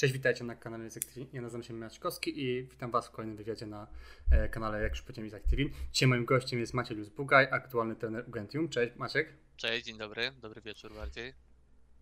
Cześć, 0.00 0.12
witajcie 0.12 0.44
na 0.44 0.56
kanale 0.56 0.90
z 0.90 0.94
TV. 0.94 1.26
Ja 1.32 1.42
nazywam 1.42 1.62
się 1.62 1.74
Maćkowski 1.74 2.44
i 2.44 2.62
witam 2.62 2.90
Was 2.90 3.08
w 3.08 3.10
kolejnym 3.10 3.36
wywiadzie 3.36 3.66
na 3.66 3.86
e, 4.30 4.48
kanale, 4.48 4.82
jak 4.82 4.92
już 4.92 5.02
powiedziałem, 5.02 5.30
z 5.30 5.50
TV. 5.50 5.62
Dzisiaj 5.92 6.08
moim 6.08 6.24
gościem 6.24 6.60
jest 6.60 6.74
Maciej 6.74 6.96
Luz-Bugaj, 6.96 7.48
aktualny 7.50 7.96
trener 7.96 8.24
Ugentium. 8.28 8.68
Cześć, 8.68 8.96
Maciek. 8.96 9.32
Cześć, 9.56 9.86
dzień 9.86 9.98
dobry, 9.98 10.32
dobry 10.42 10.60
wieczór 10.60 10.94
bardziej. 10.94 11.34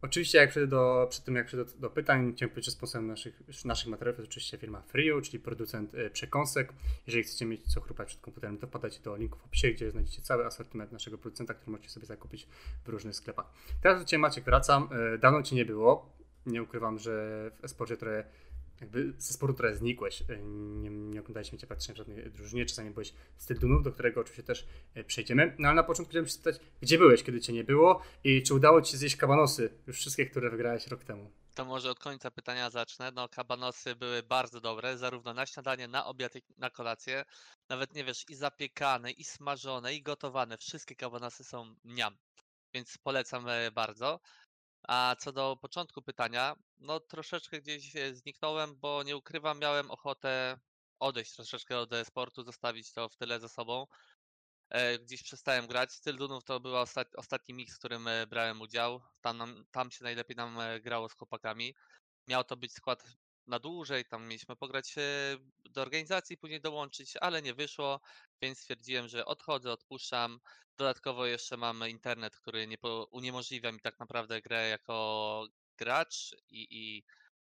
Oczywiście, 0.02 0.38
jak 0.38 0.50
przejdę 0.50 0.66
do, 0.66 1.06
przed 1.10 1.24
tym 1.24 1.34
jak 1.34 1.46
przejdę 1.46 1.64
do, 1.64 1.78
do 1.78 1.90
pytań, 1.90 2.32
chciałem 2.36 2.50
powiedzieć, 2.50 2.64
że 2.64 2.70
sponsorem 2.70 3.06
naszych, 3.06 3.64
naszych 3.64 3.88
materiałów 3.88 4.18
jest 4.18 4.30
oczywiście 4.30 4.58
firma 4.58 4.82
Frio, 4.82 5.20
czyli 5.20 5.38
producent 5.38 5.94
e, 5.94 6.10
przekąsek. 6.10 6.72
Jeżeli 7.06 7.24
chcecie 7.24 7.46
mieć 7.46 7.72
co 7.72 7.80
chrupać 7.80 8.08
przed 8.08 8.20
komputerem, 8.20 8.58
to 8.58 8.66
wpadajcie 8.66 9.00
do 9.00 9.16
linku 9.16 9.38
w 9.38 9.44
opisie, 9.44 9.70
gdzie 9.70 9.90
znajdziecie 9.90 10.22
cały 10.22 10.46
asortyment 10.46 10.92
naszego 10.92 11.18
producenta, 11.18 11.54
który 11.54 11.70
możecie 11.70 11.90
sobie 11.90 12.06
zakupić 12.06 12.48
w 12.84 12.88
różnych 12.88 13.16
sklepach. 13.16 13.46
Teraz 13.82 14.00
do 14.00 14.04
Ciebie 14.04 14.20
Maciek 14.20 14.44
wracam. 14.44 14.88
E, 15.14 15.18
dawno 15.18 15.42
Cię 15.42 15.56
nie 15.56 15.64
było. 15.64 16.17
Nie 16.48 16.62
ukrywam, 16.62 16.98
że 16.98 17.50
w 17.60 17.64
esporcie 17.64 17.96
trochę 17.96 18.24
jakby 18.80 19.12
ze 19.18 19.32
sportu 19.32 19.54
trochę 19.54 19.76
znikłeś. 19.76 20.22
E, 20.22 20.38
nie, 20.82 20.90
nie 20.90 21.20
oglądaliśmy 21.20 21.58
cię 21.58 21.66
praktycznie 21.66 21.94
w 21.94 21.96
żadnej 21.96 22.30
drużynie, 22.30 22.66
czasami 22.66 22.90
byłeś 22.90 23.12
z 23.36 23.46
Tyldunów, 23.46 23.82
do 23.82 23.92
którego 23.92 24.20
oczywiście 24.20 24.42
też 24.42 24.66
e, 24.94 25.04
przejdziemy. 25.04 25.54
No 25.58 25.68
ale 25.68 25.74
na 25.74 25.82
początku 25.82 26.10
chciałem 26.10 26.26
się 26.26 26.32
spytać, 26.32 26.60
gdzie 26.80 26.98
byłeś, 26.98 27.22
kiedy 27.22 27.40
cię 27.40 27.52
nie 27.52 27.64
było 27.64 28.02
i 28.24 28.42
czy 28.42 28.54
udało 28.54 28.82
ci 28.82 28.92
się 28.92 28.98
zjeść 28.98 29.16
kabanosy, 29.16 29.70
już 29.86 29.96
wszystkie, 29.96 30.26
które 30.26 30.50
wygrałeś 30.50 30.86
rok 30.86 31.04
temu? 31.04 31.30
To 31.54 31.64
może 31.64 31.90
od 31.90 31.98
końca 31.98 32.30
pytania 32.30 32.70
zacznę. 32.70 33.12
No, 33.14 33.28
kabanosy 33.28 33.96
były 33.96 34.22
bardzo 34.22 34.60
dobre, 34.60 34.98
zarówno 34.98 35.34
na 35.34 35.46
śniadanie, 35.46 35.88
na 35.88 36.06
obiad, 36.06 36.34
jak 36.34 36.44
na 36.56 36.70
kolację. 36.70 37.24
Nawet 37.68 37.94
nie 37.94 38.04
wiesz, 38.04 38.24
i 38.28 38.34
zapiekane, 38.34 39.10
i 39.10 39.24
smażone, 39.24 39.94
i 39.94 40.02
gotowane. 40.02 40.58
Wszystkie 40.58 40.94
kabanosy 40.94 41.44
są 41.44 41.74
mniam, 41.84 42.16
więc 42.74 42.98
polecam 42.98 43.48
e, 43.48 43.70
bardzo. 43.70 44.20
A 44.88 45.16
co 45.18 45.32
do 45.32 45.56
początku 45.56 46.02
pytania, 46.02 46.56
no 46.78 47.00
troszeczkę 47.00 47.60
gdzieś 47.60 47.96
e, 47.96 48.14
zniknąłem, 48.14 48.76
bo 48.76 49.02
nie 49.02 49.16
ukrywam, 49.16 49.58
miałem 49.58 49.90
ochotę 49.90 50.58
odejść 50.98 51.32
troszeczkę 51.32 51.78
od 51.78 51.90
sportu, 52.04 52.44
zostawić 52.44 52.92
to 52.92 53.08
w 53.08 53.16
tyle 53.16 53.40
za 53.40 53.48
sobą. 53.48 53.86
E, 54.70 54.98
gdzieś 54.98 55.22
przestałem 55.22 55.66
grać. 55.66 55.92
Styl 55.92 56.16
Dunów 56.16 56.44
to 56.44 56.60
był 56.60 56.76
ostat, 56.76 57.08
ostatni 57.16 57.54
mix, 57.54 57.74
w 57.74 57.78
którym 57.78 58.08
e, 58.08 58.26
brałem 58.26 58.60
udział. 58.60 59.02
Tam, 59.20 59.64
tam 59.70 59.90
się 59.90 60.04
najlepiej 60.04 60.36
nam 60.36 60.58
grało 60.80 61.08
z 61.08 61.14
chłopakami. 61.14 61.74
Miał 62.28 62.44
to 62.44 62.56
być 62.56 62.72
skład 62.72 63.04
na 63.48 63.58
dłużej, 63.58 64.04
tam 64.04 64.26
mieliśmy 64.26 64.56
pograć 64.56 64.94
do 65.70 65.82
organizacji, 65.82 66.36
później 66.36 66.60
dołączyć, 66.60 67.16
ale 67.16 67.42
nie 67.42 67.54
wyszło, 67.54 68.00
więc 68.42 68.58
stwierdziłem, 68.58 69.08
że 69.08 69.24
odchodzę, 69.24 69.72
odpuszczam. 69.72 70.40
Dodatkowo 70.76 71.26
jeszcze 71.26 71.56
mam 71.56 71.88
internet, 71.88 72.36
który 72.36 72.66
nie 72.66 72.78
po, 72.78 73.08
uniemożliwia 73.10 73.72
mi 73.72 73.80
tak 73.80 73.98
naprawdę 73.98 74.42
grę 74.42 74.68
jako 74.68 75.46
gracz 75.76 76.36
i, 76.48 76.66
i 76.70 77.04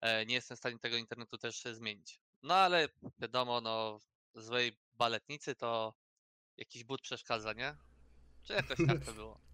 e, 0.02 0.26
nie 0.26 0.36
jestem 0.36 0.58
w 0.58 0.60
stanie 0.60 0.80
tego 0.80 0.98
internetu 0.98 1.38
też 1.38 1.64
zmienić. 1.64 2.20
No 2.44 2.54
ale 2.56 2.90
wiadomo, 3.20 3.62
no 3.62 4.00
złej 4.36 4.78
baletnicy 4.94 5.56
to 5.56 5.94
jakiś 6.58 6.84
but 6.84 7.02
przeszkadza, 7.02 7.54
nie? 7.54 7.76
Czy 8.44 8.54
jakoś 8.54 8.78
tak 8.88 9.06
to 9.06 9.14
było? 9.22 9.51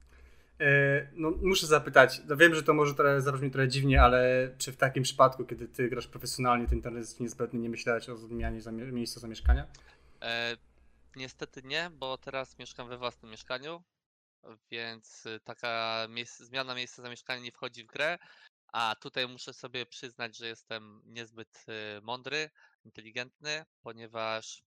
E, 0.59 1.07
no, 1.13 1.31
muszę 1.41 1.67
zapytać, 1.67 2.21
no 2.27 2.37
wiem, 2.37 2.55
że 2.55 2.63
to 2.63 2.73
może 2.73 2.93
trochę 2.93 3.21
zabrzmi 3.21 3.51
trochę 3.51 3.67
dziwnie, 3.67 4.01
ale 4.01 4.49
czy 4.57 4.71
w 4.71 4.77
takim 4.77 5.03
przypadku, 5.03 5.45
kiedy 5.45 5.67
ty 5.67 5.89
grasz 5.89 6.07
profesjonalnie, 6.07 6.67
ten 6.67 6.77
internet 6.77 7.01
jest 7.01 7.19
niezbędny, 7.19 7.59
nie 7.59 7.69
myślałeś 7.69 8.09
o 8.09 8.17
zmianie 8.17 8.61
zamie- 8.61 8.91
miejsca 8.91 9.19
zamieszkania? 9.19 9.67
E, 10.21 10.57
niestety 11.15 11.61
nie, 11.63 11.89
bo 11.89 12.17
teraz 12.17 12.59
mieszkam 12.59 12.89
we 12.89 12.97
własnym 12.97 13.31
mieszkaniu, 13.31 13.83
więc 14.71 15.25
y, 15.25 15.39
taka 15.43 16.07
zmiana 16.39 16.75
miejsca 16.75 17.01
zamieszkania 17.01 17.41
nie 17.43 17.51
wchodzi 17.51 17.83
w 17.83 17.87
grę, 17.87 18.17
a 18.73 18.95
tutaj 19.01 19.27
muszę 19.27 19.53
sobie 19.53 19.85
przyznać, 19.85 20.37
że 20.37 20.47
jestem 20.47 21.01
niezbyt 21.05 21.65
y, 21.69 22.01
mądry, 22.01 22.49
inteligentny, 22.85 23.65
ponieważ 23.81 24.63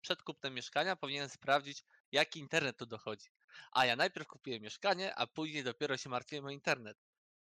przed 0.00 0.22
kupnem 0.22 0.54
mieszkania 0.54 0.96
powinienem 0.96 1.28
sprawdzić, 1.28 1.84
jaki 2.12 2.40
internet 2.40 2.76
tu 2.76 2.86
dochodzi. 2.86 3.28
A 3.72 3.86
ja 3.86 3.96
najpierw 3.96 4.26
kupiłem 4.26 4.62
mieszkanie, 4.62 5.14
a 5.14 5.26
później 5.26 5.64
dopiero 5.64 5.96
się 5.96 6.10
martwiłem 6.10 6.44
o 6.44 6.50
internet. 6.50 6.98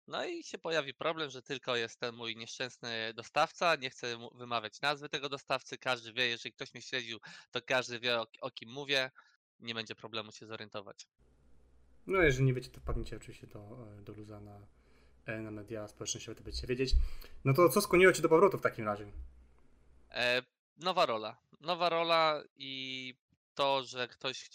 No 0.08 0.26
i 0.26 0.44
się 0.44 0.58
pojawi 0.58 0.94
problem, 0.94 1.30
że 1.30 1.42
tylko 1.42 1.76
jest 1.76 2.00
ten 2.00 2.16
mój 2.16 2.36
nieszczęsny 2.36 3.14
dostawca. 3.14 3.76
Nie 3.76 3.90
chcę 3.90 4.30
wymawiać 4.36 4.82
nazwy 4.82 5.10
tego 5.10 5.30
dostawcy. 5.30 5.78
Każdy 5.78 6.14
wie, 6.14 6.28
jeżeli 6.28 6.54
ktoś 6.54 6.74
mnie 6.74 6.82
śledził, 6.82 7.20
to 7.52 7.62
każdy 7.62 8.00
wie 8.00 8.20
o, 8.20 8.28
o 8.42 8.52
kim 8.52 8.70
mówię. 8.70 9.12
Nie 9.60 9.76
będzie 9.76 9.96
problemu 9.96 10.32
się 10.32 10.46
zorientować. 10.46 11.08
No, 12.08 12.22
jeżeli 12.22 12.46
nie 12.46 12.54
wiecie, 12.54 12.70
to 12.70 12.80
wpadnijcie 12.80 13.18
oczywiście 13.18 13.48
do, 13.48 13.88
e, 14.00 14.02
do 14.02 14.14
Luza 14.14 14.40
na, 14.40 14.68
e, 15.26 15.42
na 15.42 15.52
media 15.52 15.88
społecznościowe, 15.88 16.36
to 16.36 16.44
będziecie 16.44 16.68
wiedzieć. 16.68 16.96
No 17.46 17.54
to 17.54 17.70
co 17.70 17.82
skłoniło 17.82 18.14
Cię 18.14 18.22
do 18.22 18.30
powrotu 18.30 18.58
w 18.58 18.62
takim 18.62 18.86
razie? 18.86 19.12
E, 20.12 20.42
nowa 20.78 21.06
rola. 21.06 21.38
Nowa 21.62 21.90
rola 21.90 22.44
i 22.56 23.14
to, 23.56 23.84
że 23.84 24.08
ktoś 24.08 24.50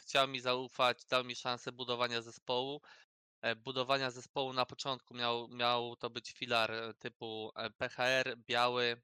chciał 0.00 0.28
mi 0.28 0.40
zaufać, 0.40 1.04
dał 1.04 1.24
mi 1.24 1.34
szansę 1.34 1.72
budowania 1.72 2.22
zespołu. 2.22 2.80
E, 3.42 3.56
budowania 3.56 4.10
zespołu 4.10 4.52
na 4.52 4.66
początku 4.66 5.14
miał, 5.14 5.48
miał 5.48 5.96
to 5.96 6.10
być 6.10 6.32
filar 6.32 6.72
e, 6.72 6.94
typu 6.94 7.52
e, 7.56 7.70
PHR, 7.70 8.36
biały, 8.46 9.02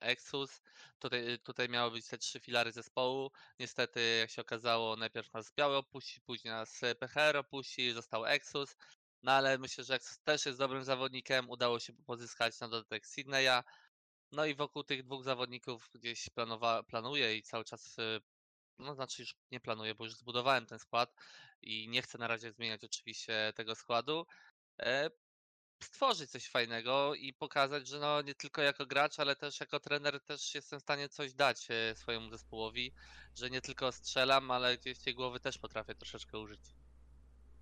Exus. 0.00 0.60
Tutaj, 0.98 1.38
tutaj 1.38 1.68
miały 1.68 1.90
być 1.90 2.06
te 2.08 2.18
trzy 2.18 2.40
filary 2.40 2.72
zespołu. 2.72 3.30
Niestety, 3.60 4.16
jak 4.20 4.30
się 4.30 4.42
okazało, 4.42 4.96
najpierw 4.96 5.32
nas 5.32 5.52
biały 5.52 5.76
opuści, 5.76 6.20
później 6.20 6.54
nas 6.54 6.80
PHR 7.00 7.36
opuści, 7.36 7.92
został 7.92 8.26
Exus. 8.26 8.76
No 9.22 9.32
ale 9.32 9.58
myślę, 9.58 9.84
że 9.84 9.94
Exus 9.94 10.18
też 10.20 10.46
jest 10.46 10.58
dobrym 10.58 10.84
zawodnikiem. 10.84 11.50
Udało 11.50 11.80
się 11.80 11.92
pozyskać 11.92 12.60
na 12.60 12.68
dodatek 12.68 13.06
Sydneya. 13.06 13.62
No 14.32 14.46
i 14.46 14.54
wokół 14.54 14.84
tych 14.84 15.02
dwóch 15.02 15.24
zawodników 15.24 15.90
gdzieś 15.94 16.30
planowa, 16.30 16.82
planuję 16.82 17.36
i 17.36 17.42
cały 17.42 17.64
czas 17.64 17.96
no 18.78 18.94
znaczy 18.94 19.22
już 19.22 19.36
nie 19.50 19.60
planuję, 19.60 19.94
bo 19.94 20.04
już 20.04 20.14
zbudowałem 20.14 20.66
ten 20.66 20.78
skład 20.78 21.14
i 21.62 21.88
nie 21.88 22.02
chcę 22.02 22.18
na 22.18 22.28
razie 22.28 22.52
zmieniać 22.52 22.84
oczywiście 22.84 23.52
tego 23.56 23.74
składu. 23.74 24.26
E, 24.80 25.10
stworzyć 25.82 26.30
coś 26.30 26.48
fajnego 26.48 27.14
i 27.14 27.32
pokazać, 27.32 27.88
że 27.88 27.98
no 27.98 28.22
nie 28.22 28.34
tylko 28.34 28.62
jako 28.62 28.86
gracz, 28.86 29.18
ale 29.18 29.36
też 29.36 29.60
jako 29.60 29.80
trener 29.80 30.20
też 30.20 30.54
jestem 30.54 30.78
w 30.80 30.82
stanie 30.82 31.08
coś 31.08 31.34
dać 31.34 31.66
e, 31.70 31.94
swojemu 31.94 32.30
zespołowi, 32.30 32.92
że 33.34 33.50
nie 33.50 33.60
tylko 33.60 33.92
strzelam, 33.92 34.50
ale 34.50 34.78
gdzieś 34.78 34.98
tej 34.98 35.14
głowy 35.14 35.40
też 35.40 35.58
potrafię 35.58 35.94
troszeczkę 35.94 36.38
użyć. 36.38 36.60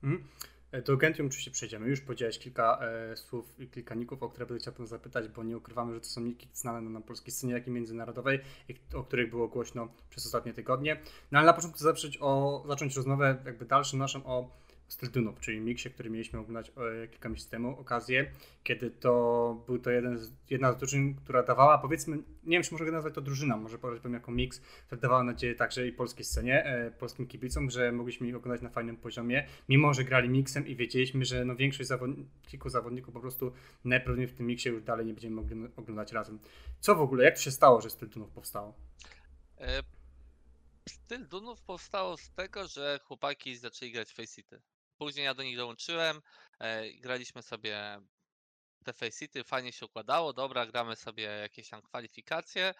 Mhm. 0.02 0.28
E, 0.74 0.82
do 0.82 0.96
Gentium 0.96 1.26
oczywiście 1.26 1.50
przejdziemy. 1.50 1.88
Już 1.88 2.00
powiedziałeś 2.00 2.38
kilka 2.38 2.78
e, 2.82 3.16
słów 3.16 3.60
i 3.60 3.68
kilka 3.68 3.94
ników, 3.94 4.22
o 4.22 4.28
które 4.28 4.46
będę 4.46 4.60
chciał 4.60 4.86
zapytać, 4.86 5.28
bo 5.28 5.44
nie 5.44 5.56
ukrywamy, 5.56 5.94
że 5.94 6.00
to 6.00 6.06
są 6.06 6.20
niki 6.20 6.48
znane 6.52 6.80
na 6.80 7.00
polskiej 7.00 7.32
scenie, 7.32 7.52
jak 7.52 7.66
i 7.66 7.70
międzynarodowej, 7.70 8.40
o 8.94 9.04
których 9.04 9.30
było 9.30 9.48
głośno 9.48 9.88
przez 10.10 10.26
ostatnie 10.26 10.54
tygodnie. 10.54 11.00
No 11.32 11.38
ale 11.38 11.46
na 11.46 11.52
początku 11.52 11.78
zacząć, 11.78 12.18
o, 12.20 12.64
zacząć 12.68 12.96
rozmowę 12.96 13.42
jakby 13.44 13.64
dalszym 13.64 13.98
naszym 13.98 14.22
o 14.24 14.50
styl 14.88 15.10
Dunop, 15.10 15.40
czyli 15.40 15.60
miksie, 15.60 15.90
który 15.90 16.10
mieliśmy 16.10 16.38
oglądać 16.38 16.72
e, 17.02 17.08
kilka 17.08 17.28
miesięcy 17.28 17.50
temu, 17.50 17.80
okazję, 17.80 18.30
kiedy 18.62 18.90
to 18.90 19.64
był 19.66 19.78
to 19.78 19.90
jeden 19.90 20.18
z, 20.18 20.32
jedna 20.50 20.72
z 20.72 20.76
drużyn, 20.76 21.14
która 21.14 21.42
dawała, 21.42 21.78
powiedzmy, 21.78 22.16
nie 22.16 22.56
wiem, 22.56 22.62
czy 22.62 22.72
może 22.72 22.84
nazwać 22.84 23.14
to 23.14 23.20
drużyną, 23.20 23.56
może 23.56 23.78
powiedzieć 23.78 24.12
jako 24.12 24.32
miks, 24.32 24.60
która 24.86 25.00
dawała 25.00 25.22
nadzieję 25.22 25.54
także 25.54 25.86
i 25.86 25.92
polskiej 25.92 26.24
scenie, 26.24 26.64
e, 26.64 26.90
polskim 26.90 27.26
kibicom, 27.26 27.70
że 27.70 27.92
mogliśmy 27.92 28.28
ich 28.28 28.36
oglądać 28.36 28.62
na 28.62 28.70
fajnym 28.70 28.96
poziomie, 28.96 29.46
mimo 29.68 29.94
że 29.94 30.04
grali 30.04 30.28
miksem 30.28 30.66
i 30.66 30.76
wiedzieliśmy, 30.76 31.24
że 31.24 31.44
no 31.44 31.56
większość 31.56 31.88
zawodników, 31.88 32.32
kilku 32.46 32.68
zawodników 32.68 33.14
po 33.14 33.20
prostu 33.20 33.52
najprawdopodobniej 33.84 34.28
w 34.28 34.34
tym 34.34 34.46
miksie 34.46 34.68
już 34.68 34.82
dalej 34.82 35.06
nie 35.06 35.14
będziemy 35.14 35.36
mogli 35.36 35.56
oglądać 35.76 36.12
razem. 36.12 36.38
Co 36.80 36.94
w 36.94 37.00
ogóle, 37.00 37.24
jak 37.24 37.34
to 37.34 37.40
się 37.40 37.50
stało, 37.50 37.80
że 37.80 37.90
styl 37.90 38.08
Dunów 38.08 38.30
powstało? 38.30 38.74
E, 39.58 39.82
styl 40.88 41.28
Dunów 41.28 41.62
powstało 41.62 42.16
z 42.16 42.30
tego, 42.30 42.66
że 42.66 43.00
chłopaki 43.04 43.56
zaczęli 43.56 43.92
grać 43.92 44.12
Faceit. 44.12 44.73
Później 44.98 45.24
ja 45.24 45.34
do 45.34 45.42
nich 45.42 45.56
dołączyłem, 45.56 46.20
e, 46.58 46.92
graliśmy 46.92 47.42
sobie 47.42 48.00
te 48.84 48.92
Faceit, 48.92 49.32
fajnie 49.46 49.72
się 49.72 49.86
układało, 49.86 50.32
dobra, 50.32 50.66
gramy 50.66 50.96
sobie 50.96 51.22
jakieś 51.22 51.68
tam 51.68 51.82
kwalifikacje 51.82 52.74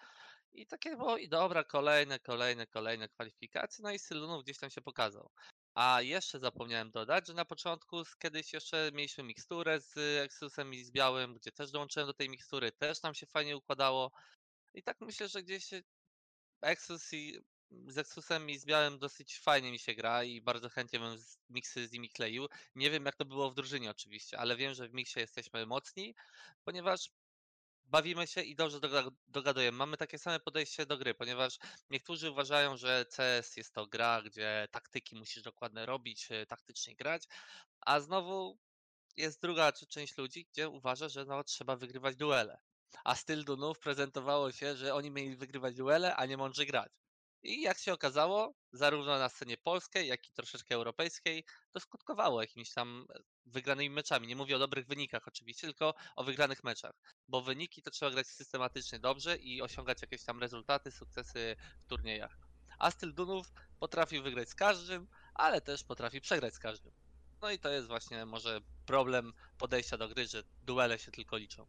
i 0.53 0.67
takie 0.67 0.97
było 0.97 1.17
i 1.17 1.29
dobra, 1.29 1.63
kolejne, 1.63 2.19
kolejne, 2.19 2.67
kolejne 2.67 3.09
kwalifikacje, 3.09 3.83
no 3.83 3.91
i 3.91 3.99
Sylunów 3.99 4.43
gdzieś 4.43 4.57
tam 4.57 4.69
się 4.69 4.81
pokazał. 4.81 5.31
A 5.75 6.01
jeszcze 6.01 6.39
zapomniałem 6.39 6.91
dodać, 6.91 7.27
że 7.27 7.33
na 7.33 7.45
początku 7.45 8.03
kiedyś 8.19 8.53
jeszcze 8.53 8.91
mieliśmy 8.93 9.23
miksturę 9.23 9.81
z 9.81 9.97
Exusem 9.97 10.73
i 10.73 10.83
z 10.83 10.91
Białym, 10.91 11.33
gdzie 11.33 11.51
też 11.51 11.71
dołączyłem 11.71 12.07
do 12.07 12.13
tej 12.13 12.29
mikstury, 12.29 12.71
też 12.71 13.01
nam 13.01 13.13
się 13.13 13.25
fajnie 13.25 13.57
układało. 13.57 14.11
I 14.73 14.83
tak 14.83 15.01
myślę, 15.01 15.27
że 15.27 15.43
gdzieś 15.43 15.69
Exus 16.61 17.13
i 17.13 17.39
z 17.87 17.97
Exusem 17.97 18.49
i 18.49 18.57
z 18.57 18.65
Białym 18.65 18.99
dosyć 18.99 19.39
fajnie 19.39 19.71
mi 19.71 19.79
się 19.79 19.93
gra 19.93 20.23
i 20.23 20.41
bardzo 20.41 20.69
chętnie 20.69 20.99
bym 20.99 21.17
miksy 21.49 21.87
z 21.87 21.91
nimi 21.91 22.09
kleił. 22.09 22.47
Nie 22.75 22.89
wiem 22.91 23.05
jak 23.05 23.15
to 23.15 23.25
było 23.25 23.51
w 23.51 23.55
drużynie 23.55 23.91
oczywiście, 23.91 24.39
ale 24.39 24.55
wiem, 24.55 24.73
że 24.73 24.87
w 24.87 24.93
miksie 24.93 25.19
jesteśmy 25.19 25.65
mocni, 25.65 26.15
ponieważ 26.63 27.09
bawimy 27.85 28.27
się 28.27 28.41
i 28.41 28.55
dobrze 28.55 28.79
dogadujemy. 29.27 29.77
Mamy 29.77 29.97
takie 29.97 30.17
same 30.19 30.39
podejście 30.39 30.85
do 30.85 30.97
gry, 30.97 31.13
ponieważ 31.13 31.57
niektórzy 31.89 32.31
uważają, 32.31 32.77
że 32.77 33.05
CS 33.15 33.57
jest 33.57 33.73
to 33.73 33.87
gra, 33.87 34.21
gdzie 34.21 34.67
taktyki 34.71 35.15
musisz 35.15 35.43
dokładnie 35.43 35.85
robić, 35.85 36.27
e, 36.31 36.45
taktycznie 36.45 36.95
grać, 36.95 37.23
a 37.81 37.99
znowu 37.99 38.59
jest 39.17 39.41
druga 39.41 39.71
część 39.71 40.17
ludzi, 40.17 40.47
gdzie 40.51 40.69
uważa, 40.69 41.09
że 41.09 41.25
no, 41.25 41.43
trzeba 41.43 41.75
wygrywać 41.75 42.15
duele. 42.15 42.57
a 43.03 43.15
styl 43.15 43.45
Dunów 43.45 43.79
prezentowało 43.79 44.51
się, 44.51 44.75
że 44.75 44.93
oni 44.93 45.11
mieli 45.11 45.35
wygrywać 45.35 45.75
duele, 45.75 46.15
a 46.15 46.25
nie 46.25 46.37
mądrze 46.37 46.65
grać. 46.65 46.91
I 47.45 47.61
jak 47.61 47.77
się 47.77 47.93
okazało, 47.93 48.53
zarówno 48.71 49.19
na 49.19 49.29
scenie 49.29 49.57
polskiej, 49.57 50.07
jak 50.07 50.27
i 50.27 50.31
troszeczkę 50.31 50.75
europejskiej, 50.75 51.45
to 51.71 51.79
skutkowało 51.79 52.41
jakimiś 52.41 52.73
tam 52.73 53.07
e, 53.15 53.19
wygranymi 53.45 53.89
meczami. 53.89 54.27
Nie 54.27 54.35
mówię 54.35 54.55
o 54.55 54.59
dobrych 54.59 54.87
wynikach 54.87 55.27
oczywiście, 55.27 55.67
tylko 55.67 55.93
o 56.15 56.23
wygranych 56.23 56.63
meczach. 56.63 56.95
Bo 57.27 57.41
wyniki 57.41 57.81
to 57.81 57.91
trzeba 57.91 58.11
grać 58.11 58.27
systematycznie 58.27 58.99
dobrze 58.99 59.37
i 59.37 59.61
osiągać 59.61 60.01
jakieś 60.01 60.23
tam 60.23 60.39
rezultaty, 60.39 60.91
sukcesy 60.91 61.55
w 61.85 61.87
turniejach. 61.87 62.37
A 62.79 62.91
styl 62.91 63.13
Dunów 63.13 63.53
potrafi 63.79 64.21
wygrać 64.21 64.49
z 64.49 64.55
każdym, 64.55 65.07
ale 65.33 65.61
też 65.61 65.83
potrafi 65.83 66.21
przegrać 66.21 66.53
z 66.53 66.59
każdym. 66.59 66.93
No 67.41 67.51
i 67.51 67.59
to 67.59 67.69
jest 67.69 67.87
właśnie 67.87 68.25
może 68.25 68.61
problem 68.85 69.33
podejścia 69.57 69.97
do 69.97 70.07
gry, 70.07 70.27
że 70.27 70.43
duele 70.63 70.99
się 70.99 71.11
tylko 71.11 71.37
liczą. 71.37 71.67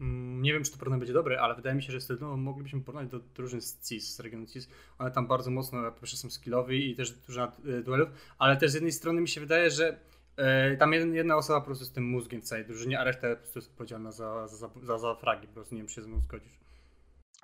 Mm, 0.00 0.42
nie 0.42 0.52
wiem, 0.52 0.64
czy 0.64 0.70
to 0.70 0.78
porównanie 0.78 1.00
będzie 1.00 1.12
dobre, 1.12 1.40
ale 1.40 1.54
wydaje 1.54 1.76
mi 1.76 1.82
się, 1.82 1.92
że 1.92 2.00
z 2.00 2.20
no, 2.20 2.36
moglibyśmy 2.36 2.80
porównać 2.80 3.10
do 3.10 3.18
drużyn 3.18 3.60
z 3.60 3.88
CIS, 3.88 4.14
z 4.14 4.20
regionu 4.20 4.46
CIS. 4.46 4.68
One 4.98 5.10
tam 5.10 5.26
bardzo 5.26 5.50
mocno, 5.50 5.92
po 5.92 6.06
są 6.06 6.30
skillowi 6.30 6.90
i 6.90 6.96
też 6.96 7.10
dużo 7.10 7.44
e, 7.44 7.82
duelów, 7.82 8.08
ale 8.38 8.56
też 8.56 8.70
z 8.70 8.74
jednej 8.74 8.92
strony 8.92 9.20
mi 9.20 9.28
się 9.28 9.40
wydaje, 9.40 9.70
że 9.70 10.00
e, 10.36 10.76
tam 10.76 10.92
jedna 10.92 11.36
osoba 11.36 11.60
po 11.60 11.66
prostu 11.66 11.84
z 11.84 11.92
tym 11.92 12.04
mózgiem 12.04 12.42
w 12.42 12.44
całej 12.44 12.64
drużynie, 12.64 13.00
a 13.00 13.04
reszta 13.04 13.28
po 13.28 13.36
prostu 13.36 13.58
jest 13.58 13.70
odpowiedzialna 13.70 14.12
za, 14.12 14.48
za, 14.48 14.70
za, 14.82 14.98
za 14.98 15.14
fragi, 15.14 15.46
po 15.46 15.54
prostu 15.54 15.74
nie 15.74 15.80
wiem, 15.80 15.88
czy 15.88 15.94
się 15.94 16.02
ze 16.02 16.08
mną 16.08 16.20
zgodzisz. 16.20 16.60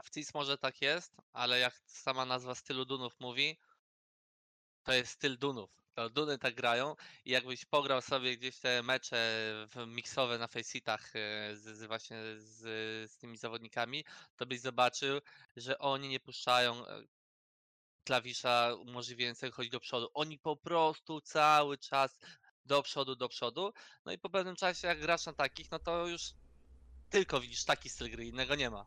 W 0.04 0.10
CIS 0.10 0.34
może 0.34 0.58
tak 0.58 0.82
jest, 0.82 1.16
ale 1.32 1.58
jak 1.58 1.74
sama 1.86 2.24
nazwa 2.24 2.54
stylu 2.54 2.84
Dunów 2.84 3.20
mówi, 3.20 3.56
to 4.82 4.92
jest 4.92 5.12
styl 5.12 5.38
Dunów. 5.38 5.70
Duny 6.08 6.38
tak 6.38 6.54
grają 6.54 6.96
i 7.24 7.30
jakbyś 7.30 7.64
pograł 7.64 8.00
sobie 8.00 8.36
gdzieś 8.36 8.58
te 8.58 8.82
mecze 8.82 9.52
miksowe 9.86 10.38
na 10.38 10.46
faceitach 10.46 11.16
e, 11.16 11.56
z, 11.56 11.76
z 11.76 11.84
właśnie 11.84 12.16
z, 12.36 13.10
z 13.10 13.18
tymi 13.18 13.36
zawodnikami, 13.36 14.04
to 14.36 14.46
byś 14.46 14.60
zobaczył, 14.60 15.20
że 15.56 15.78
oni 15.78 16.08
nie 16.08 16.20
puszczają 16.20 16.86
e, 16.86 17.02
klawisza 18.04 18.74
umożliwiającego 18.74 19.56
chodzić 19.56 19.72
do 19.72 19.80
przodu. 19.80 20.08
Oni 20.14 20.38
po 20.38 20.56
prostu 20.56 21.20
cały 21.20 21.78
czas 21.78 22.18
do 22.64 22.82
przodu, 22.82 23.16
do 23.16 23.28
przodu. 23.28 23.72
No 24.04 24.12
i 24.12 24.18
po 24.18 24.30
pewnym 24.30 24.56
czasie, 24.56 24.88
jak 24.88 25.00
grasz 25.00 25.26
na 25.26 25.32
takich, 25.32 25.70
no 25.70 25.78
to 25.78 26.06
już 26.06 26.22
tylko 27.10 27.40
widzisz 27.40 27.64
taki 27.64 27.88
styl 27.88 28.10
gry, 28.10 28.26
innego 28.26 28.54
nie 28.54 28.70
ma. 28.70 28.86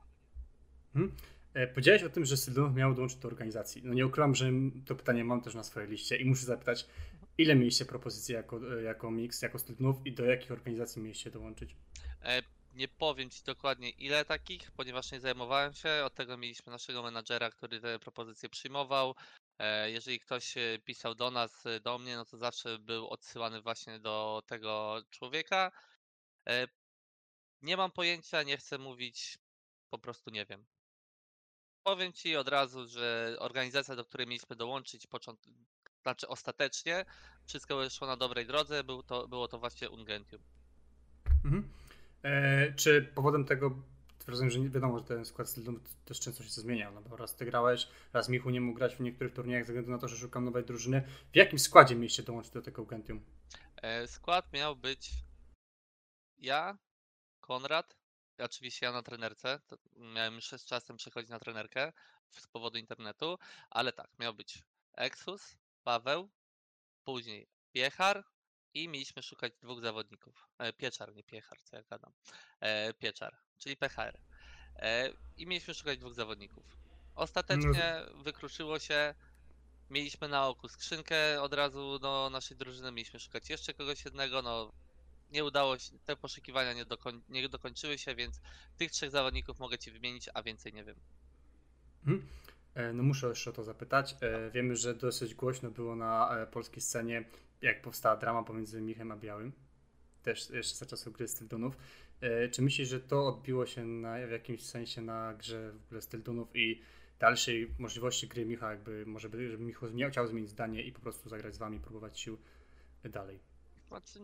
Hmm. 0.93 1.15
E, 1.53 1.67
powiedziałeś 1.67 2.03
o 2.03 2.09
tym, 2.09 2.25
że 2.25 2.37
Sylwanow 2.37 2.75
miał 2.75 2.93
dołączyć 2.93 3.19
do 3.19 3.27
organizacji. 3.27 3.81
No 3.85 3.93
nie 3.93 4.05
ukrywam, 4.05 4.35
że 4.35 4.51
to 4.85 4.95
pytanie 4.95 5.23
mam 5.23 5.41
też 5.41 5.55
na 5.55 5.63
swojej 5.63 5.89
liście 5.89 6.17
i 6.17 6.25
muszę 6.25 6.45
zapytać, 6.45 6.87
ile 7.37 7.55
mieliście 7.55 7.85
propozycji 7.85 8.35
jako, 8.35 8.77
e, 8.77 8.81
jako 8.81 9.11
mix, 9.11 9.41
jako 9.41 9.59
Sylwanów 9.59 10.05
i 10.05 10.11
do 10.13 10.25
jakich 10.25 10.51
organizacji 10.51 11.01
mieliście 11.01 11.31
dołączyć? 11.31 11.75
E, 12.21 12.41
nie 12.73 12.87
powiem 12.87 13.29
Ci 13.29 13.43
dokładnie 13.43 13.89
ile 13.89 14.25
takich, 14.25 14.71
ponieważ 14.71 15.11
nie 15.11 15.19
zajmowałem 15.19 15.73
się. 15.73 15.89
Od 16.05 16.15
tego 16.15 16.37
mieliśmy 16.37 16.71
naszego 16.71 17.03
menadżera, 17.03 17.51
który 17.51 17.79
te 17.79 17.99
propozycje 17.99 18.49
przyjmował. 18.49 19.15
Jeżeli 19.85 20.19
ktoś 20.19 20.55
pisał 20.85 21.15
do 21.15 21.31
nas, 21.31 21.63
do 21.83 21.99
mnie, 21.99 22.15
no 22.15 22.25
to 22.25 22.37
zawsze 22.37 22.79
był 22.79 23.07
odsyłany 23.07 23.61
właśnie 23.61 23.99
do 23.99 24.43
tego 24.47 25.01
człowieka. 25.09 25.71
Nie 27.61 27.77
mam 27.77 27.91
pojęcia, 27.91 28.43
nie 28.43 28.57
chcę 28.57 28.77
mówić, 28.77 29.37
po 29.89 29.99
prostu 29.99 30.31
nie 30.31 30.45
wiem. 30.45 30.65
Powiem 31.83 32.13
Ci 32.13 32.35
od 32.35 32.47
razu, 32.47 32.87
że 32.87 33.35
organizacja, 33.39 33.95
do 33.95 34.05
której 34.05 34.27
mieliśmy 34.27 34.55
dołączyć, 34.55 35.07
począt... 35.07 35.39
znaczy 36.01 36.27
ostatecznie, 36.27 37.05
wszystko 37.45 37.89
szło 37.89 38.07
na 38.07 38.17
dobrej 38.17 38.45
drodze, 38.45 38.83
był 38.83 39.03
to, 39.03 39.27
było 39.27 39.47
to 39.47 39.59
właśnie 39.59 39.89
Ungentium. 39.89 40.41
Mhm. 41.45 41.69
E, 42.23 42.73
czy 42.73 43.11
powodem 43.15 43.45
tego, 43.45 43.83
rozumiem, 44.27 44.51
że 44.51 44.59
wiadomo, 44.59 44.99
że 44.99 45.05
ten 45.05 45.25
skład 45.25 45.49
stylu 45.49 45.79
też 46.05 46.19
często 46.19 46.43
się 46.43 46.49
zmieniał, 46.49 46.93
no 46.93 47.01
bo 47.01 47.17
raz 47.17 47.35
Ty 47.35 47.45
grałeś, 47.45 47.87
raz 48.13 48.29
Michu 48.29 48.49
nie 48.49 48.61
mógł 48.61 48.77
grać 48.77 48.95
w 48.95 48.99
niektórych 48.99 49.33
turniejach 49.33 49.65
ze 49.65 49.73
względu 49.73 49.91
na 49.91 49.97
to, 49.97 50.07
że 50.07 50.17
szukam 50.17 50.45
nowej 50.45 50.65
drużyny. 50.65 51.03
W 51.33 51.35
jakim 51.35 51.59
składzie 51.59 51.95
mieliście 51.95 52.23
dołączyć 52.23 52.51
do 52.51 52.61
tego 52.61 52.81
Ungentium? 52.81 53.21
E, 53.75 54.07
skład 54.07 54.53
miał 54.53 54.75
być 54.75 55.11
ja, 56.37 56.77
Konrad, 57.39 57.95
Oczywiście 58.37 58.85
ja 58.85 58.91
na 58.91 59.03
trenerce, 59.03 59.59
miałem 59.95 60.35
już 60.35 60.47
z 60.47 60.65
czasem 60.65 60.97
przechodzić 60.97 61.29
na 61.29 61.39
trenerkę 61.39 61.93
z 62.29 62.47
powodu 62.47 62.77
internetu, 62.77 63.37
ale 63.69 63.93
tak, 63.93 64.19
miał 64.19 64.33
być 64.33 64.63
Exus, 64.93 65.57
Paweł, 65.83 66.29
później 67.03 67.47
Piechar 67.71 68.23
i 68.73 68.87
mieliśmy 68.87 69.23
szukać 69.23 69.53
dwóch 69.61 69.81
zawodników. 69.81 70.47
E, 70.57 70.73
Pieczar, 70.73 71.15
nie 71.15 71.23
Piechar, 71.23 71.61
co 71.63 71.75
ja 71.75 71.83
gadam. 71.83 72.13
E, 72.59 72.93
Pieczar, 72.93 73.37
czyli 73.57 73.77
PHR. 73.77 74.19
E, 74.75 75.09
I 75.37 75.47
mieliśmy 75.47 75.73
szukać 75.73 75.99
dwóch 75.99 76.13
zawodników. 76.13 76.65
Ostatecznie 77.15 78.01
wykluczyło 78.23 78.79
się, 78.79 79.15
mieliśmy 79.89 80.27
na 80.27 80.47
oku 80.47 80.69
skrzynkę 80.69 81.41
od 81.41 81.53
razu 81.53 81.99
do 81.99 82.29
naszej 82.31 82.57
drużyny, 82.57 82.91
mieliśmy 82.91 83.19
szukać 83.19 83.49
jeszcze 83.49 83.73
kogoś 83.73 84.05
jednego, 84.05 84.41
no 84.41 84.71
nie 85.33 85.43
udało 85.43 85.77
się, 85.77 85.91
te 86.05 86.15
poszukiwania 86.15 86.73
nie, 86.73 86.85
dokoń, 86.85 87.21
nie 87.29 87.49
dokończyły 87.49 87.97
się, 87.97 88.15
więc 88.15 88.41
tych 88.77 88.91
trzech 88.91 89.11
zawodników 89.11 89.59
mogę 89.59 89.77
Ci 89.77 89.91
wymienić, 89.91 90.29
a 90.33 90.43
więcej 90.43 90.73
nie 90.73 90.83
wiem. 90.83 90.95
Hmm. 92.05 92.27
No 92.93 93.03
muszę 93.03 93.27
jeszcze 93.27 93.49
o 93.49 93.53
to 93.53 93.63
zapytać. 93.63 94.15
E, 94.21 94.51
wiemy, 94.51 94.75
że 94.75 94.95
dosyć 94.95 95.35
głośno 95.35 95.71
było 95.71 95.95
na 95.95 96.37
e, 96.37 96.47
polskiej 96.47 96.81
scenie, 96.81 97.25
jak 97.61 97.81
powstała 97.81 98.17
drama 98.17 98.43
pomiędzy 98.43 98.81
Michem 98.81 99.11
a 99.11 99.15
Białym. 99.15 99.51
Też 100.23 100.49
jeszcze 100.49 100.75
za 100.75 100.85
czasów 100.85 101.13
gry 101.13 101.27
Stildunów. 101.27 101.77
Czy 102.51 102.61
myślisz, 102.61 102.89
że 102.89 102.99
to 102.99 103.27
odbiło 103.27 103.65
się 103.65 103.85
na, 103.85 104.27
w 104.27 104.31
jakimś 104.31 104.63
sensie 104.63 105.01
na 105.01 105.33
grze 105.33 105.71
w 105.71 105.85
ogóle 105.85 106.01
Stildunów 106.01 106.55
i 106.55 106.81
dalszej 107.19 107.75
możliwości 107.79 108.27
gry 108.27 108.45
Micha, 108.45 108.71
jakby 108.71 109.05
może 109.05 109.29
by, 109.29 109.49
żeby 109.49 109.63
Michał 109.63 109.89
chciał 110.11 110.27
zmienić 110.27 110.49
zdanie 110.49 110.81
i 110.83 110.91
po 110.91 110.99
prostu 110.99 111.29
zagrać 111.29 111.55
z 111.55 111.57
wami, 111.57 111.79
próbować 111.79 112.19
sił 112.19 112.37
dalej? 113.03 113.39
Znaczy, 113.87 114.19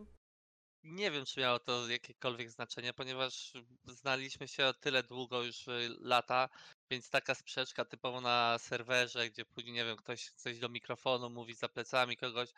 nie 0.84 1.12
wiem, 1.12 1.26
czy 1.26 1.40
miało 1.40 1.60
to 1.60 1.90
jakiekolwiek 1.90 2.50
znaczenie, 2.52 2.94
ponieważ 2.94 3.54
znaliśmy 3.86 4.48
się 4.48 4.66
o 4.66 4.74
tyle 4.74 5.04
długo 5.04 5.44
już 5.44 5.68
y, 5.68 5.96
lata, 6.00 6.50
więc 6.92 7.10
taka 7.10 7.36
sprzeczka 7.36 7.86
typowo 7.86 8.22
na 8.22 8.58
serwerze, 8.60 9.30
gdzie 9.30 9.46
później, 9.46 9.74
nie 9.74 9.86
wiem, 9.86 9.98
ktoś 9.98 10.32
coś 10.32 10.60
do 10.60 10.70
mikrofonu 10.70 11.30
mówi 11.30 11.56
za 11.56 11.70
plecami 11.70 12.18
kogoś, 12.18 12.50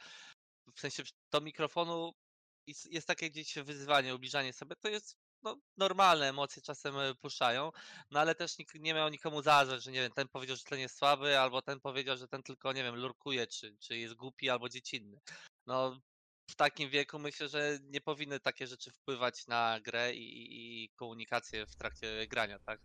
w 0.75 0.79
sensie 0.79 1.03
do 1.31 1.41
mikrofonu 1.41 2.13
jest, 2.68 3.07
takie 3.07 3.30
gdzieś 3.30 3.56
wyzwanie, 3.56 4.16
ubliżanie 4.16 4.54
sobie, 4.54 4.75
to 4.75 4.90
jest 4.90 5.18
no, 5.44 5.57
normalne, 5.78 6.30
emocje 6.30 6.61
czasem 6.61 6.97
y, 6.97 7.16
puszczają, 7.16 7.71
no 8.11 8.19
ale 8.19 8.35
też 8.35 8.57
nikt 8.57 8.75
nie 8.75 8.94
miał 8.94 9.09
nikomu 9.09 9.42
zarzeć, 9.42 9.83
że 9.83 9.92
nie 9.92 10.01
wiem, 10.01 10.11
ten 10.11 10.28
powiedział, 10.28 10.57
że 10.57 10.63
ten 10.63 10.80
jest 10.80 10.97
słaby, 10.97 11.40
albo 11.40 11.61
ten 11.61 11.80
powiedział, 11.80 12.18
że 12.18 12.28
ten 12.28 12.44
tylko, 12.44 12.73
nie 12.73 12.83
wiem, 12.83 12.95
lurkuje, 12.95 13.47
czy, 13.47 13.78
czy 13.80 13.97
jest 13.97 14.13
głupi, 14.13 14.49
albo 14.49 14.69
dziecinny. 14.69 15.19
No, 15.66 16.01
w 16.51 16.55
takim 16.55 16.89
wieku 16.89 17.19
myślę, 17.19 17.47
że 17.47 17.79
nie 17.89 18.01
powinny 18.01 18.39
takie 18.39 18.67
rzeczy 18.67 18.91
wpływać 18.91 19.47
na 19.47 19.79
grę 19.83 20.13
i, 20.13 20.83
i 20.83 20.89
komunikację 20.89 21.65
w 21.65 21.75
trakcie 21.75 22.27
grania, 22.27 22.59
tak? 22.59 22.79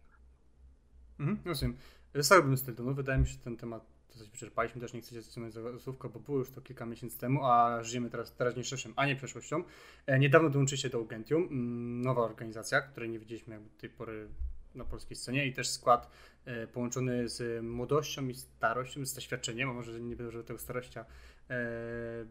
Mhm, 1.21 1.39
rozumiem. 1.45 1.77
Zostałbym 2.15 2.57
z 2.57 2.63
tego, 2.63 2.95
wydaje 2.95 3.19
mi 3.19 3.27
się, 3.27 3.33
że 3.33 3.39
ten 3.39 3.57
temat 3.57 3.97
dosyć 4.09 4.31
wyczerpaliśmy, 4.31 4.81
też 4.81 4.93
nie 4.93 5.01
chcecie 5.01 5.23
zatrzymać 5.23 5.53
za 5.53 5.79
słówko, 5.79 6.09
bo 6.09 6.21
było 6.21 6.39
już 6.39 6.51
to 6.51 6.61
kilka 6.61 6.87
miesięcy 6.87 7.19
temu, 7.19 7.45
a 7.45 7.85
żyjemy 7.85 8.11
teraz 8.11 8.35
teraźniejszością, 8.35 8.91
a 8.97 9.07
nie 9.07 9.17
przeszłością. 9.17 9.65
E, 10.07 10.19
niedawno 10.19 10.51
dołączyliście 10.51 10.91
do 10.91 11.01
Ugentium, 11.01 11.49
nowa 12.03 12.23
organizacja, 12.23 12.81
której 12.81 13.11
nie 13.11 13.19
widzieliśmy 13.19 13.55
jakby 13.55 13.71
do 13.71 13.81
tej 13.81 13.91
pory 13.91 14.29
na 14.75 14.85
polskiej 14.85 15.17
scenie 15.17 15.47
i 15.47 15.53
też 15.53 15.69
skład 15.69 16.11
e, 16.45 16.67
połączony 16.67 17.29
z 17.29 17.65
młodością 17.65 18.29
i 18.29 18.35
starością, 18.35 19.07
z 19.07 19.15
doświadczeniem, 19.15 19.71
a 19.71 19.73
może 19.73 20.01
nie 20.01 20.17
będę 20.17 20.45
tego 20.45 20.59
starościa 20.59 21.05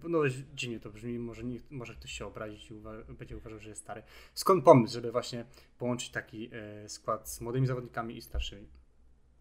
no 0.04 0.20
dziwnie 0.54 0.80
to 0.80 0.90
brzmi, 0.90 1.20
może, 1.20 1.44
nie, 1.44 1.60
może 1.70 1.96
ktoś 1.96 2.12
się 2.12 2.26
obrazić 2.26 2.70
i 2.70 2.74
uwa 2.74 2.92
będzie 3.04 3.38
uważał, 3.38 3.60
że 3.60 3.70
jest 3.70 3.82
stary. 3.82 4.04
Skąd 4.34 4.66
pomysł, 4.66 4.94
żeby 4.94 5.12
właśnie 5.12 5.46
połączyć 5.78 6.10
taki 6.10 6.50
e, 6.54 6.90
skład 6.90 7.30
z 7.30 7.42
młodymi 7.42 7.68
zawodnikami 7.68 8.18
i 8.18 8.22
starszymi? 8.22 8.68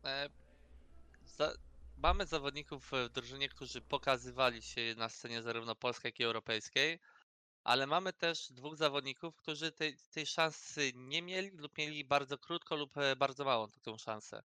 E, 0.04 0.28
za, 1.26 1.52
mamy 1.96 2.26
zawodników 2.26 2.90
w 2.92 3.08
drużynie, 3.08 3.48
którzy 3.48 3.80
pokazywali 3.80 4.62
się 4.62 4.94
na 4.96 5.08
scenie 5.08 5.42
zarówno 5.42 5.74
polskiej, 5.74 6.08
jak 6.08 6.20
i 6.20 6.24
europejskiej, 6.24 6.98
ale 7.64 7.86
mamy 7.86 8.12
też 8.12 8.52
dwóch 8.52 8.76
zawodników, 8.76 9.36
którzy 9.36 9.72
tej, 9.72 9.96
tej 10.12 10.26
szansy 10.26 10.92
nie 10.94 11.22
mieli 11.22 11.50
lub 11.50 11.78
mieli 11.78 12.04
bardzo 12.04 12.38
krótko 12.38 12.76
lub 12.76 12.96
e, 12.96 13.16
bardzo 13.16 13.44
małą 13.44 13.68
tą 13.82 13.98
szansę. 13.98 14.42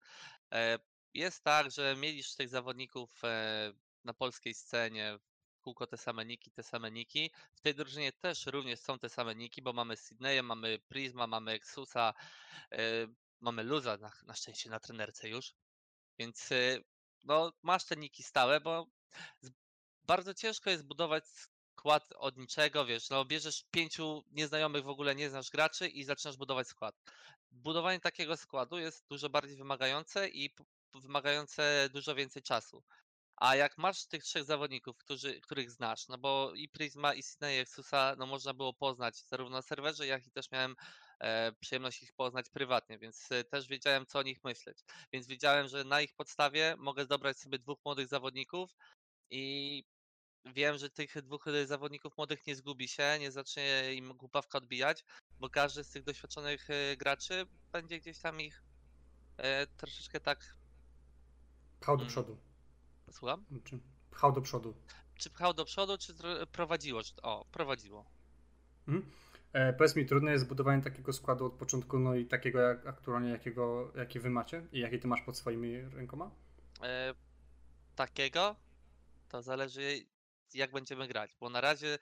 E, 0.52 0.80
jest 1.14 1.44
tak, 1.44 1.72
że 1.72 1.96
mieliś 1.96 2.36
tych 2.36 2.50
zawodników 2.50 3.24
e, 3.24 3.74
na 4.04 4.14
polskiej 4.14 4.54
scenie 4.54 5.20
kółko 5.62 5.88
te 5.88 5.98
same 5.98 6.26
niki, 6.26 6.52
te 6.52 6.64
same 6.64 6.92
niki. 6.92 7.32
W 7.56 7.62
tej 7.62 7.76
drużynie 7.76 8.12
też 8.12 8.46
również 8.46 8.80
są 8.80 9.00
te 9.00 9.10
same 9.10 9.36
niki, 9.36 9.62
bo 9.62 9.74
mamy 9.74 9.98
Sydneya, 9.98 10.44
mamy 10.44 10.80
Prisma, 10.80 11.28
mamy 11.28 11.52
Exusa, 11.52 12.14
yy, 12.72 12.78
mamy 13.40 13.64
Luza 13.64 13.98
na, 13.98 14.12
na 14.24 14.34
szczęście 14.34 14.70
na 14.70 14.80
trenerce 14.80 15.30
już. 15.30 15.54
Więc 16.20 16.50
yy, 16.50 16.84
no, 17.24 17.54
masz 17.64 17.86
te 17.86 17.96
niki 17.96 18.24
stałe, 18.24 18.62
bo 18.62 18.88
z, 19.42 19.50
bardzo 20.04 20.34
ciężko 20.34 20.70
jest 20.70 20.88
budować 20.88 21.24
skład 21.80 22.14
od 22.16 22.38
niczego, 22.38 22.86
wiesz, 22.86 23.10
no 23.10 23.26
bierzesz 23.26 23.66
pięciu 23.72 24.24
nieznajomych 24.32 24.84
w 24.84 24.90
ogóle 24.90 25.16
nie 25.16 25.30
znasz 25.30 25.50
graczy 25.50 25.88
i 25.88 26.04
zaczynasz 26.04 26.38
budować 26.38 26.68
skład. 26.68 26.96
Budowanie 27.52 28.00
takiego 28.00 28.38
składu 28.38 28.78
jest 28.78 29.08
dużo 29.10 29.30
bardziej 29.30 29.58
wymagające 29.58 30.30
i 30.30 30.56
wymagające 30.94 31.90
dużo 31.94 32.16
więcej 32.16 32.44
czasu. 32.44 32.84
A 33.40 33.56
jak 33.56 33.78
masz 33.78 34.06
tych 34.06 34.24
trzech 34.24 34.44
zawodników, 34.44 34.98
którzy, 34.98 35.42
których 35.42 35.72
znasz, 35.72 36.08
no 36.08 36.18
bo 36.18 36.54
i 36.56 36.70
Prisma, 36.70 37.14
i 37.14 37.24
Sydney, 37.24 37.56
i 37.56 37.60
Exusa, 37.60 38.16
no 38.18 38.26
można 38.26 38.54
było 38.54 38.74
poznać 38.74 39.18
zarówno 39.18 39.58
na 39.58 39.62
serwerze, 39.62 40.08
jak 40.08 40.28
i 40.28 40.32
też 40.32 40.52
miałem 40.52 40.76
e, 41.20 41.52
przyjemność 41.52 42.04
ich 42.04 42.14
poznać 42.14 42.50
prywatnie, 42.50 43.00
więc 43.00 43.32
e, 43.32 43.44
też 43.44 43.68
wiedziałem, 43.68 44.06
co 44.06 44.20
o 44.20 44.24
nich 44.24 44.44
myśleć. 44.44 44.78
Więc 45.14 45.28
wiedziałem, 45.28 45.68
że 45.68 45.84
na 45.84 46.02
ich 46.02 46.14
podstawie 46.16 46.76
mogę 46.78 47.06
dobrać 47.06 47.38
sobie 47.40 47.60
dwóch 47.60 47.80
młodych 47.86 48.08
zawodników 48.08 48.76
i 49.32 49.84
wiem, 50.46 50.78
że 50.78 50.90
tych 50.90 51.22
dwóch 51.22 51.48
e, 51.48 51.68
zawodników 51.68 52.18
młodych 52.18 52.48
nie 52.48 52.56
zgubi 52.56 52.88
się, 52.88 53.18
nie 53.20 53.32
zacznie 53.32 53.94
im 53.96 54.18
głupawka 54.18 54.58
odbijać, 54.58 55.06
bo 55.40 55.50
każdy 55.50 55.84
z 55.84 55.90
tych 55.90 56.04
doświadczonych 56.04 56.70
e, 56.70 56.98
graczy 56.98 57.46
będzie 57.72 58.00
gdzieś 58.00 58.20
tam 58.20 58.42
ich 58.42 58.64
e, 59.38 59.68
troszeczkę 59.68 60.20
tak, 60.20 60.56
Pchał 61.80 61.98
do 61.98 62.04
Mm. 62.04 62.12
przodu. 62.12 62.49
Słucham? 63.12 63.46
Czy 63.64 63.80
pchał 64.12 64.32
do 64.32 64.42
przodu. 64.42 64.74
Czy 65.16 65.30
pchał 65.30 65.54
do 65.54 65.66
przodu, 65.66 65.98
czy 65.98 66.14
prowadziło? 66.52 67.04
Czy- 67.04 67.22
O, 67.22 67.46
prowadziło. 67.52 68.06
Mhm. 68.88 69.12
E, 69.54 69.74
powiedz 69.74 69.96
mi, 69.96 70.06
trudne 70.06 70.32
jest 70.32 70.44
zbudowanie 70.46 70.84
takiego 70.84 71.14
składu 71.14 71.46
od 71.46 71.54
początku, 71.54 72.00
no 72.00 72.16
i 72.16 72.26
takiego 72.26 72.60
jak 72.60 72.88
aktualnie, 72.88 73.30
jakiego, 73.30 73.92
jaki 73.96 74.20
wy 74.20 74.30
macie 74.30 74.68
i 74.72 74.80
jaki 74.80 75.00
ty 75.00 75.08
masz 75.08 75.22
pod 75.22 75.38
swoimi 75.38 75.82
rękoma? 75.82 76.32
E, 76.84 77.14
takiego 77.96 78.56
to 79.30 79.42
zależy 79.42 80.06
jak 80.54 80.72
będziemy 80.72 81.08
grać, 81.08 81.36
bo 81.40 81.50
na 81.50 81.62
razie 81.62 81.98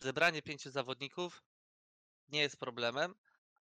zebranie 0.00 0.42
pięciu 0.42 0.70
zawodników 0.70 1.42
nie 2.28 2.40
jest 2.40 2.60
problemem, 2.60 3.14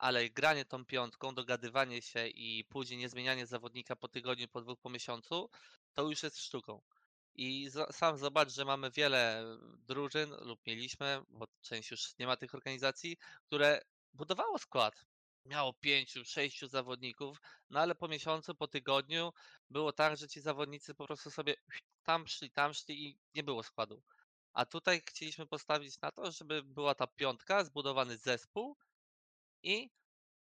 ale 0.03 0.29
granie 0.29 0.65
tą 0.65 0.85
piątką, 0.85 1.35
dogadywanie 1.35 2.01
się 2.01 2.27
i 2.27 2.65
później 2.69 2.99
nie 2.99 3.09
zmienianie 3.09 3.45
zawodnika 3.45 3.95
po 3.95 4.07
tygodniu, 4.07 4.47
po 4.47 4.61
dwóch, 4.61 4.79
po 4.79 4.89
miesiącu, 4.89 5.49
to 5.93 6.09
już 6.09 6.23
jest 6.23 6.39
sztuką. 6.39 6.81
I 7.35 7.69
sam 7.91 8.17
zobacz, 8.17 8.49
że 8.49 8.65
mamy 8.65 8.91
wiele 8.91 9.43
drużyn, 9.87 10.29
lub 10.41 10.67
mieliśmy, 10.67 11.21
bo 11.29 11.47
część 11.61 11.91
już 11.91 12.17
nie 12.19 12.27
ma 12.27 12.37
tych 12.37 12.55
organizacji, 12.55 13.17
które 13.47 13.81
budowało 14.13 14.57
skład. 14.57 15.05
Miało 15.45 15.73
pięciu, 15.73 16.25
sześciu 16.25 16.67
zawodników, 16.67 17.41
no 17.69 17.79
ale 17.79 17.95
po 17.95 18.07
miesiącu, 18.07 18.55
po 18.55 18.67
tygodniu 18.67 19.33
było 19.69 19.93
tak, 19.93 20.17
że 20.17 20.27
ci 20.27 20.41
zawodnicy 20.41 20.95
po 20.95 21.05
prostu 21.07 21.31
sobie 21.31 21.55
tam 22.03 22.27
szli, 22.27 22.51
tam 22.51 22.73
szli 22.73 23.07
i 23.07 23.17
nie 23.35 23.43
było 23.43 23.63
składu. 23.63 24.01
A 24.53 24.65
tutaj 24.65 25.01
chcieliśmy 25.05 25.47
postawić 25.47 26.01
na 26.01 26.11
to, 26.11 26.31
żeby 26.31 26.63
była 26.63 26.95
ta 26.95 27.07
piątka, 27.07 27.63
zbudowany 27.63 28.17
zespół 28.17 28.77
i 29.63 29.89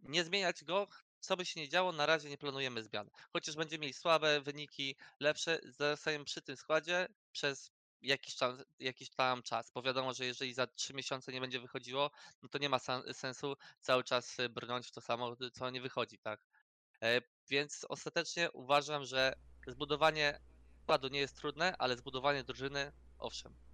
nie 0.00 0.24
zmieniać 0.24 0.64
go, 0.64 0.88
co 1.20 1.36
by 1.36 1.44
się 1.46 1.60
nie 1.60 1.68
działo, 1.68 1.92
na 1.92 2.06
razie 2.06 2.28
nie 2.28 2.38
planujemy 2.38 2.82
zmian. 2.82 3.10
Chociaż 3.32 3.56
będziemy 3.56 3.80
mieli 3.82 3.92
słabe 3.94 4.40
wyniki, 4.40 4.96
lepsze, 5.20 5.58
zostajemy 5.78 6.24
przy 6.24 6.42
tym 6.42 6.56
składzie 6.56 7.08
przez 7.32 7.70
jakiś, 8.02 8.34
czas, 8.34 8.64
jakiś 8.78 9.10
tam 9.10 9.42
czas, 9.42 9.70
bo 9.70 9.82
wiadomo, 9.82 10.14
że 10.14 10.26
jeżeli 10.26 10.54
za 10.54 10.66
trzy 10.66 10.94
miesiące 10.94 11.32
nie 11.32 11.40
będzie 11.40 11.60
wychodziło, 11.60 12.10
no 12.42 12.48
to 12.48 12.58
nie 12.58 12.68
ma 12.68 12.78
sen- 12.78 13.14
sensu 13.14 13.56
cały 13.80 14.04
czas 14.04 14.38
y, 14.38 14.48
brnąć 14.48 14.86
w 14.88 14.90
to 14.92 15.00
samo, 15.00 15.36
co 15.52 15.70
nie 15.70 15.80
wychodzi, 15.80 16.18
tak? 16.18 16.40
E, 17.02 17.20
Więc 17.48 17.86
ostatecznie 17.88 18.50
uważam, 18.52 19.04
że 19.04 19.34
zbudowanie 19.66 20.40
składu 20.82 21.08
nie 21.08 21.20
jest 21.20 21.36
trudne, 21.36 21.76
ale 21.78 21.96
zbudowanie 21.96 22.44
drużyny, 22.44 22.92
owszem. 23.18 23.71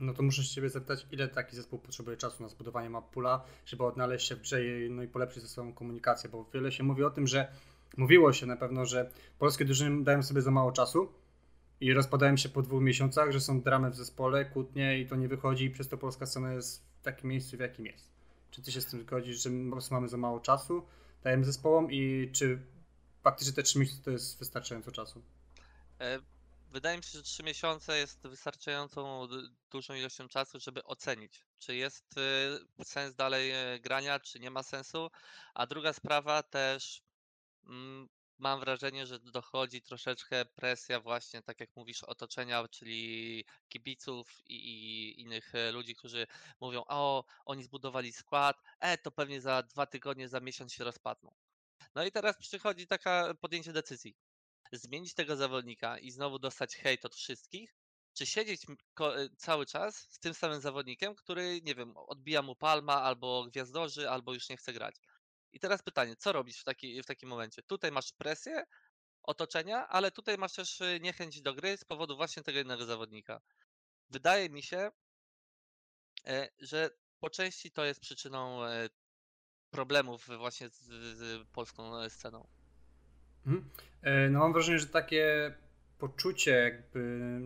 No 0.00 0.14
to 0.14 0.22
muszę 0.22 0.42
się 0.42 0.54
ciebie 0.54 0.70
zapytać, 0.70 1.06
ile 1.10 1.28
taki 1.28 1.56
zespół 1.56 1.78
potrzebuje 1.78 2.16
czasu 2.16 2.42
na 2.42 2.48
zbudowanie 2.48 2.90
map 2.90 3.10
pula, 3.10 3.44
żeby 3.66 3.84
odnaleźć 3.84 4.28
się 4.28 4.36
w 4.36 4.40
grze 4.40 4.60
no 4.90 5.02
i 5.02 5.08
polepszyć 5.08 5.42
ze 5.42 5.48
sobą 5.48 5.72
komunikację, 5.72 6.30
bo 6.30 6.46
wiele 6.54 6.72
się 6.72 6.82
mówi 6.82 7.04
o 7.04 7.10
tym, 7.10 7.26
że 7.26 7.52
mówiło 7.96 8.32
się 8.32 8.46
na 8.46 8.56
pewno, 8.56 8.86
że 8.86 9.10
polskie 9.38 9.64
drużyny 9.64 10.04
dają 10.04 10.22
sobie 10.22 10.42
za 10.42 10.50
mało 10.50 10.72
czasu 10.72 11.12
i 11.80 11.92
rozpadają 11.92 12.36
się 12.36 12.48
po 12.48 12.62
dwóch 12.62 12.82
miesiącach, 12.82 13.32
że 13.32 13.40
są 13.40 13.60
dramy 13.60 13.90
w 13.90 13.96
zespole, 13.96 14.44
kłótnie 14.44 14.98
i 14.98 15.06
to 15.06 15.16
nie 15.16 15.28
wychodzi 15.28 15.64
i 15.64 15.70
przez 15.70 15.88
to 15.88 15.98
polska 15.98 16.26
scena 16.26 16.52
jest 16.52 16.84
w 17.00 17.02
takim 17.02 17.30
miejscu, 17.30 17.56
w 17.56 17.60
jakim 17.60 17.86
jest. 17.86 18.12
Czy 18.50 18.62
ty 18.62 18.72
się 18.72 18.80
z 18.80 18.86
tym 18.86 19.00
zgodzisz, 19.00 19.42
że 19.42 19.50
po 19.50 19.72
prostu 19.72 19.94
mamy 19.94 20.08
za 20.08 20.16
mało 20.16 20.40
czasu, 20.40 20.82
dajemy 21.22 21.44
zespołom 21.44 21.92
i 21.92 22.30
czy 22.32 22.58
faktycznie 23.22 23.52
te 23.52 23.62
trzy 23.62 23.78
miesiące 23.78 24.04
to 24.04 24.10
jest 24.10 24.38
wystarczająco 24.38 24.90
czasu? 24.90 25.22
E, 26.00 26.18
Wydaje 26.72 26.96
mi 26.96 27.02
się, 27.02 27.10
że 27.10 27.22
3 27.22 27.42
miesiące 27.42 27.98
jest 27.98 28.26
wystarczającą 28.26 29.28
dużą 29.70 29.94
ilością 29.94 30.28
czasu, 30.28 30.60
żeby 30.60 30.84
ocenić, 30.84 31.44
czy 31.58 31.76
jest 31.76 32.18
y, 32.80 32.84
sens 32.84 33.14
dalej 33.14 33.50
e, 33.50 33.80
grania, 33.80 34.20
czy 34.20 34.40
nie 34.40 34.50
ma 34.50 34.62
sensu. 34.62 35.10
A 35.54 35.66
druga 35.66 35.92
sprawa 35.92 36.42
też 36.42 37.02
mm, 37.64 38.08
mam 38.38 38.60
wrażenie, 38.60 39.06
że 39.06 39.18
dochodzi 39.20 39.82
troszeczkę 39.82 40.44
presja 40.44 41.00
właśnie, 41.00 41.42
tak 41.42 41.60
jak 41.60 41.76
mówisz, 41.76 42.02
otoczenia, 42.02 42.68
czyli 42.68 43.44
kibiców 43.68 44.40
i, 44.46 44.54
i 44.54 45.20
innych 45.20 45.54
e, 45.54 45.72
ludzi, 45.72 45.94
którzy 45.94 46.26
mówią, 46.60 46.84
o, 46.88 47.24
oni 47.44 47.64
zbudowali 47.64 48.12
skład, 48.12 48.56
e, 48.80 48.98
to 48.98 49.10
pewnie 49.10 49.40
za 49.40 49.62
dwa 49.62 49.86
tygodnie, 49.86 50.28
za 50.28 50.40
miesiąc 50.40 50.72
się 50.72 50.84
rozpadną. 50.84 51.34
No 51.94 52.04
i 52.04 52.12
teraz 52.12 52.38
przychodzi 52.38 52.86
taka 52.86 53.34
podjęcie 53.40 53.72
decyzji 53.72 54.16
zmienić 54.72 55.14
tego 55.14 55.36
zawodnika 55.36 55.98
i 55.98 56.10
znowu 56.10 56.38
dostać 56.38 56.76
hejt 56.76 57.04
od 57.04 57.14
wszystkich, 57.14 57.74
czy 58.14 58.26
siedzieć 58.26 58.66
e, 59.00 59.28
cały 59.36 59.66
czas 59.66 59.96
z 59.96 60.18
tym 60.18 60.34
samym 60.34 60.60
zawodnikiem, 60.60 61.14
który, 61.14 61.60
nie 61.62 61.74
wiem, 61.74 61.96
odbija 61.96 62.42
mu 62.42 62.56
palma, 62.56 63.02
albo 63.02 63.44
gwiazdorzy, 63.44 64.10
albo 64.10 64.34
już 64.34 64.48
nie 64.48 64.56
chce 64.56 64.72
grać. 64.72 64.96
I 65.52 65.60
teraz 65.60 65.82
pytanie, 65.82 66.16
co 66.16 66.32
robisz 66.32 66.60
w, 66.60 66.64
taki, 66.64 67.02
w 67.02 67.06
takim 67.06 67.28
momencie? 67.28 67.62
Tutaj 67.62 67.92
masz 67.92 68.12
presję 68.12 68.64
otoczenia, 69.22 69.88
ale 69.88 70.10
tutaj 70.10 70.38
masz 70.38 70.52
też 70.52 70.80
y, 70.80 71.00
niechęć 71.02 71.42
do 71.42 71.54
gry 71.54 71.76
z 71.76 71.84
powodu 71.84 72.16
właśnie 72.16 72.42
tego 72.42 72.58
jednego 72.58 72.84
zawodnika. 72.84 73.40
Wydaje 74.10 74.50
mi 74.50 74.62
się, 74.62 74.90
e, 76.26 76.48
że 76.58 76.90
po 77.20 77.30
części 77.30 77.70
to 77.70 77.84
jest 77.84 78.00
przyczyną 78.00 78.64
e, 78.64 78.88
problemów 79.70 80.28
właśnie 80.38 80.68
z, 80.68 80.78
z 81.18 81.48
polską 81.48 82.10
sceną. 82.10 82.61
Mhm. 83.46 83.64
E, 84.02 84.30
No 84.30 84.38
mam 84.38 84.52
wrażenie, 84.52 84.78
że 84.78 84.86
takie 84.86 85.54
poczucie 85.98 86.50
jakby 86.50 87.40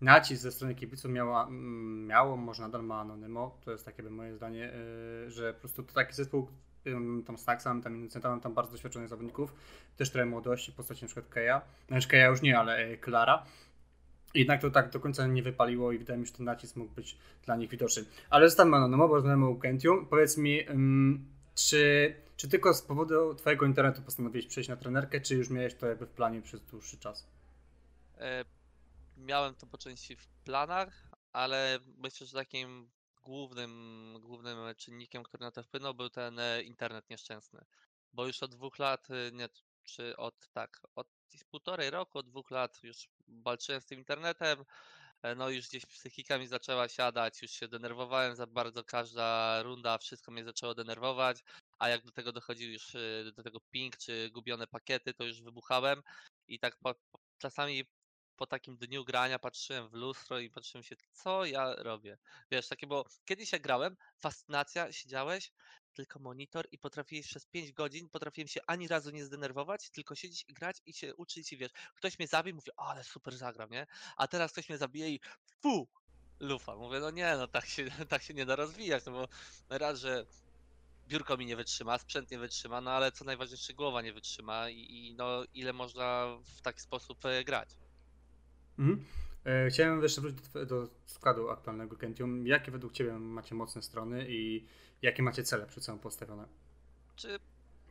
nacisk 0.00 0.42
ze 0.42 0.52
strony 0.52 0.74
kibiców 0.74 1.10
miała, 1.10 1.46
mm, 1.46 2.06
miało, 2.06 2.36
może 2.36 2.62
nadal 2.62 2.82
ma 2.84 3.00
Anonymo, 3.00 3.58
to 3.64 3.72
jest 3.72 3.84
takie 3.84 4.02
by 4.02 4.10
moje 4.10 4.34
zdanie, 4.36 4.72
e, 4.72 5.30
że 5.30 5.54
po 5.54 5.60
prostu 5.60 5.82
to 5.82 5.94
taki 5.94 6.14
zespół, 6.14 6.48
ym, 6.86 7.22
tam 7.26 7.36
Taxam, 7.46 7.82
tam 7.82 7.96
Innocentami, 7.96 8.40
tam 8.40 8.54
bardzo 8.54 8.72
doświadczonych 8.72 9.08
zawodników, 9.08 9.54
też 9.96 10.10
trochę 10.10 10.26
młodości, 10.26 10.72
postaci 10.72 11.02
na 11.04 11.06
przykład 11.06 11.28
Keja, 11.28 11.62
znaczy 11.88 12.08
Keja 12.08 12.26
już 12.26 12.42
nie, 12.42 12.58
ale 12.58 12.76
e, 12.76 12.96
Klara. 12.96 13.46
Jednak 14.34 14.60
to 14.60 14.70
tak 14.70 14.90
do 14.90 15.00
końca 15.00 15.26
nie 15.26 15.42
wypaliło 15.42 15.92
i 15.92 15.98
wydaje 15.98 16.18
mi 16.20 16.26
się, 16.26 16.30
że 16.30 16.36
ten 16.36 16.46
nacisk 16.46 16.76
mógł 16.76 16.94
być 16.94 17.18
dla 17.44 17.56
nich 17.56 17.70
widoczny. 17.70 18.04
Ale 18.30 18.48
zostańmy 18.48 18.76
Anonymo, 18.76 19.08
bo 19.08 19.14
rozmawiamy 19.14 19.46
o 19.46 19.54
Gentium. 19.54 20.06
Powiedz 20.06 20.38
mi, 20.38 20.68
ym, 20.70 21.24
czy, 21.54 22.14
czy 22.40 22.48
tylko 22.48 22.74
z 22.74 22.82
powodu 22.82 23.34
twojego 23.34 23.66
internetu 23.66 24.02
postanowiłeś 24.02 24.46
przejść 24.46 24.68
na 24.68 24.76
trenerkę, 24.76 25.20
czy 25.20 25.34
już 25.34 25.50
miałeś 25.50 25.74
to 25.74 25.86
jakby 25.86 26.06
w 26.06 26.10
planie 26.10 26.42
przez 26.42 26.60
dłuższy 26.60 26.98
czas? 26.98 27.26
E, 28.18 28.44
Miałem 29.16 29.54
to 29.54 29.66
po 29.66 29.78
części 29.78 30.16
w 30.16 30.28
planach, 30.44 31.08
ale 31.32 31.78
myślę, 31.98 32.26
że 32.26 32.32
takim 32.32 32.90
głównym, 33.22 34.14
głównym 34.20 34.74
czynnikiem, 34.76 35.22
który 35.22 35.44
na 35.44 35.50
to 35.50 35.62
wpłynął, 35.62 35.94
był 35.94 36.10
ten 36.10 36.38
e, 36.38 36.62
internet 36.62 37.10
nieszczęsny. 37.10 37.64
Bo 38.12 38.26
już 38.26 38.42
od 38.42 38.50
dwóch 38.50 38.78
lat, 38.78 39.08
e, 39.10 39.32
nie, 39.32 39.48
czy 39.84 40.16
od 40.16 40.48
tak, 40.52 40.80
od 40.94 41.08
półtorej 41.50 41.90
roku, 41.90 42.18
od 42.18 42.26
dwóch 42.28 42.50
lat 42.50 42.82
już 42.82 43.08
walczyłem 43.28 43.80
z 43.80 43.86
tym 43.86 43.98
internetem. 43.98 44.64
e, 45.22 45.34
No 45.34 45.50
już 45.50 45.68
gdzieś 45.68 45.86
psychika 45.86 46.38
mi 46.38 46.46
zaczęła 46.46 46.88
siadać, 46.88 47.42
już 47.42 47.50
się 47.50 47.68
denerwowałem 47.68 48.36
za 48.36 48.46
bardzo, 48.46 48.84
każda 48.84 49.62
runda, 49.62 49.98
wszystko 49.98 50.32
mnie 50.32 50.44
zaczęło 50.44 50.74
denerwować, 50.74 51.44
a 51.80 51.88
jak 51.88 52.04
do 52.04 52.12
tego 52.12 52.32
dochodził 52.32 52.72
już 52.72 52.94
e, 52.94 53.32
do 53.36 53.42
tego 53.42 53.60
ping 53.60 53.96
czy 53.96 54.30
gubione 54.30 54.66
pakiety, 54.66 55.14
to 55.14 55.24
już 55.24 55.42
wybuchałem 55.42 56.02
i 56.48 56.58
tak 56.58 56.76
po, 56.76 56.94
czasami 57.38 57.84
po 58.36 58.46
takim 58.46 58.76
dniu 58.76 59.04
grania 59.04 59.38
patrzyłem 59.38 59.88
w 59.88 59.92
lustro 59.92 60.38
i 60.38 60.50
patrzyłem 60.50 60.84
się, 60.84 60.96
co 61.12 61.44
ja 61.44 61.74
robię. 61.74 62.18
Wiesz, 62.50 62.68
takie 62.68 62.86
było, 62.86 63.04
kiedyś 63.24 63.52
jak 63.52 63.62
grałem, 63.62 63.96
fascynacja, 64.18 64.92
siedziałeś, 64.92 65.52
tylko 65.92 66.18
monitor 66.18 66.66
i 66.72 66.78
potrafiłeś 66.78 67.26
przez 67.26 67.46
5 67.46 67.72
godzin, 67.72 68.08
potrafiłem 68.08 68.48
się 68.48 68.60
ani 68.66 68.88
razu 68.88 69.10
nie 69.10 69.24
zdenerwować, 69.24 69.90
tylko 69.90 70.14
siedzieć 70.14 70.44
i 70.48 70.54
grać 70.54 70.76
i 70.86 70.92
się 70.92 71.14
uczyć 71.14 71.52
i 71.52 71.56
wiesz, 71.56 71.72
ktoś 71.94 72.18
mnie 72.18 72.28
zabił, 72.28 72.54
mówię, 72.54 72.72
ale 72.76 73.04
super 73.04 73.36
zagram, 73.36 73.70
nie? 73.70 73.86
A 74.16 74.28
teraz 74.28 74.52
ktoś 74.52 74.68
mnie 74.68 74.78
zabije 74.78 75.10
i 75.10 75.20
fu, 75.62 75.88
lufa. 76.40 76.76
Mówię, 76.76 77.00
no 77.00 77.10
nie, 77.10 77.36
no 77.36 77.48
tak 77.48 77.66
się, 77.66 77.84
tak 78.08 78.22
się 78.22 78.34
nie 78.34 78.46
da 78.46 78.56
rozwijać, 78.56 79.04
no 79.06 79.12
bo 79.12 79.28
raz, 79.68 79.98
że 79.98 80.26
biurko 81.10 81.36
mi 81.36 81.46
nie 81.46 81.56
wytrzyma, 81.56 81.98
sprzęt 81.98 82.30
nie 82.30 82.38
wytrzyma, 82.38 82.80
no 82.80 82.90
ale 82.90 83.12
co 83.12 83.24
najważniejsze, 83.24 83.74
głowa 83.74 84.02
nie 84.02 84.12
wytrzyma 84.12 84.70
i, 84.70 84.78
i 84.78 85.14
no 85.14 85.44
ile 85.54 85.72
można 85.72 86.36
w 86.56 86.62
taki 86.62 86.80
sposób 86.80 87.24
e, 87.24 87.44
grać. 87.44 87.68
Mhm. 88.78 89.04
E, 89.44 89.70
chciałem 89.70 90.02
jeszcze 90.02 90.20
wrócić 90.20 90.48
do, 90.48 90.66
do 90.66 90.88
składu 91.06 91.50
aktualnego 91.50 91.96
Gentium. 91.96 92.46
Jakie 92.46 92.70
według 92.70 92.92
Ciebie 92.92 93.12
macie 93.12 93.54
mocne 93.54 93.82
strony 93.82 94.26
i 94.28 94.66
jakie 95.02 95.22
macie 95.22 95.44
cele 95.44 95.66
przed 95.66 95.84
sobą 95.84 95.98
postawione? 95.98 96.48
Czy 97.16 97.38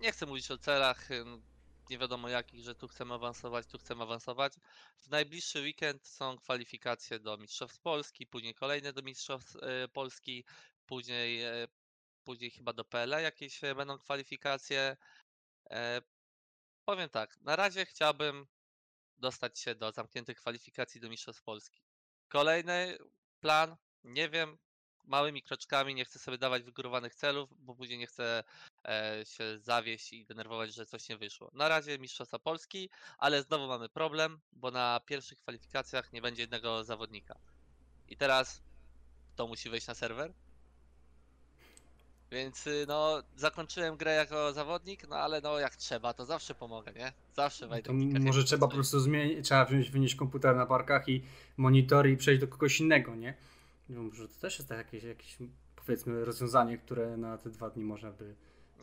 nie 0.01 0.11
chcę 0.11 0.25
mówić 0.25 0.51
o 0.51 0.57
celach, 0.57 1.11
ym, 1.11 1.41
nie 1.89 1.97
wiadomo 1.97 2.29
jakich, 2.29 2.63
że 2.63 2.75
tu 2.75 2.87
chcemy 2.87 3.13
awansować, 3.13 3.67
tu 3.67 3.77
chcemy 3.77 4.03
awansować. 4.03 4.53
W 4.99 5.09
najbliższy 5.09 5.61
weekend 5.61 6.07
są 6.07 6.37
kwalifikacje 6.37 7.19
do 7.19 7.37
Mistrzostw 7.37 7.79
Polski, 7.79 8.27
później 8.27 8.53
kolejne 8.53 8.93
do 8.93 9.01
Mistrzostw 9.01 9.55
e, 9.55 9.87
Polski, 9.87 10.43
później, 10.87 11.41
e, 11.43 11.67
później 12.29 12.51
chyba 12.51 12.73
do 12.73 12.85
jakieś 13.21 13.63
e, 13.63 13.75
będą 13.75 13.97
kwalifikacje. 13.97 14.97
E, 15.69 16.01
Powiem 16.85 17.09
tak, 17.09 17.37
na 17.41 17.55
razie 17.55 17.85
chciałbym 17.85 18.47
dostać 19.17 19.59
się 19.59 19.75
do 19.75 19.91
zamkniętych 19.91 20.37
kwalifikacji 20.37 21.01
do 21.01 21.09
Mistrzostw 21.09 21.43
Polski. 21.43 21.81
Kolejny 22.27 22.97
plan, 23.39 23.75
nie 24.03 24.29
wiem, 24.29 24.57
małymi 25.03 25.43
kroczkami, 25.43 25.95
nie 25.95 26.05
chcę 26.05 26.19
sobie 26.19 26.37
dawać 26.37 26.63
wygórowanych 26.63 27.15
celów, 27.15 27.49
bo 27.59 27.75
później 27.75 27.99
nie 27.99 28.07
chcę 28.07 28.43
e, 28.85 29.25
się 29.25 29.59
zawieść 29.59 30.13
i 30.13 30.25
denerwować, 30.25 30.73
że 30.73 30.85
coś 30.85 31.09
nie 31.09 31.17
wyszło. 31.17 31.51
Na 31.53 31.67
razie 31.67 31.99
Mistrzostwa 31.99 32.39
Polski, 32.39 32.89
ale 33.17 33.43
znowu 33.43 33.67
mamy 33.67 33.89
problem, 33.89 34.39
bo 34.51 34.71
na 34.71 34.99
pierwszych 35.05 35.39
kwalifikacjach 35.39 36.13
nie 36.13 36.21
będzie 36.21 36.43
jednego 36.43 36.83
zawodnika. 36.83 37.39
I 38.07 38.17
teraz 38.17 38.61
kto 39.33 39.47
musi 39.47 39.69
wejść 39.69 39.87
na 39.87 39.95
serwer? 39.95 40.33
Więc 42.31 42.67
y, 42.67 42.85
no, 42.87 43.23
zakończyłem 43.35 43.97
grę 43.97 44.15
jako 44.15 44.53
zawodnik, 44.53 45.07
no 45.07 45.15
ale 45.15 45.41
no 45.41 45.59
jak 45.59 45.75
trzeba, 45.75 46.13
to 46.13 46.25
zawsze 46.25 46.55
pomogę, 46.55 46.93
nie? 46.93 47.13
Zawsze. 47.35 47.67
To 47.67 47.93
w 47.93 47.99
kilka 47.99 48.19
może 48.19 48.43
trzeba 48.43 48.67
po 48.67 48.73
prostu 48.73 48.99
zmienić, 48.99 49.45
trzeba 49.45 49.65
wziąć, 49.65 49.89
wynieść 49.89 50.15
komputer 50.15 50.55
na 50.55 50.65
parkach 50.65 51.09
i 51.09 51.23
monitor 51.57 52.07
i 52.07 52.17
przejść 52.17 52.41
do 52.41 52.47
kogoś 52.47 52.79
innego, 52.79 53.15
nie? 53.15 53.33
Wiem, 53.89 54.05
Może 54.05 54.27
to 54.27 54.39
też 54.41 54.59
jest 54.59 54.69
jakieś, 54.69 55.03
jakieś 55.03 55.37
powiedzmy 55.75 56.25
rozwiązanie, 56.25 56.77
które 56.77 57.17
na 57.17 57.37
te 57.37 57.49
dwa 57.49 57.69
dni 57.69 57.83
można 57.83 58.11
by... 58.11 58.35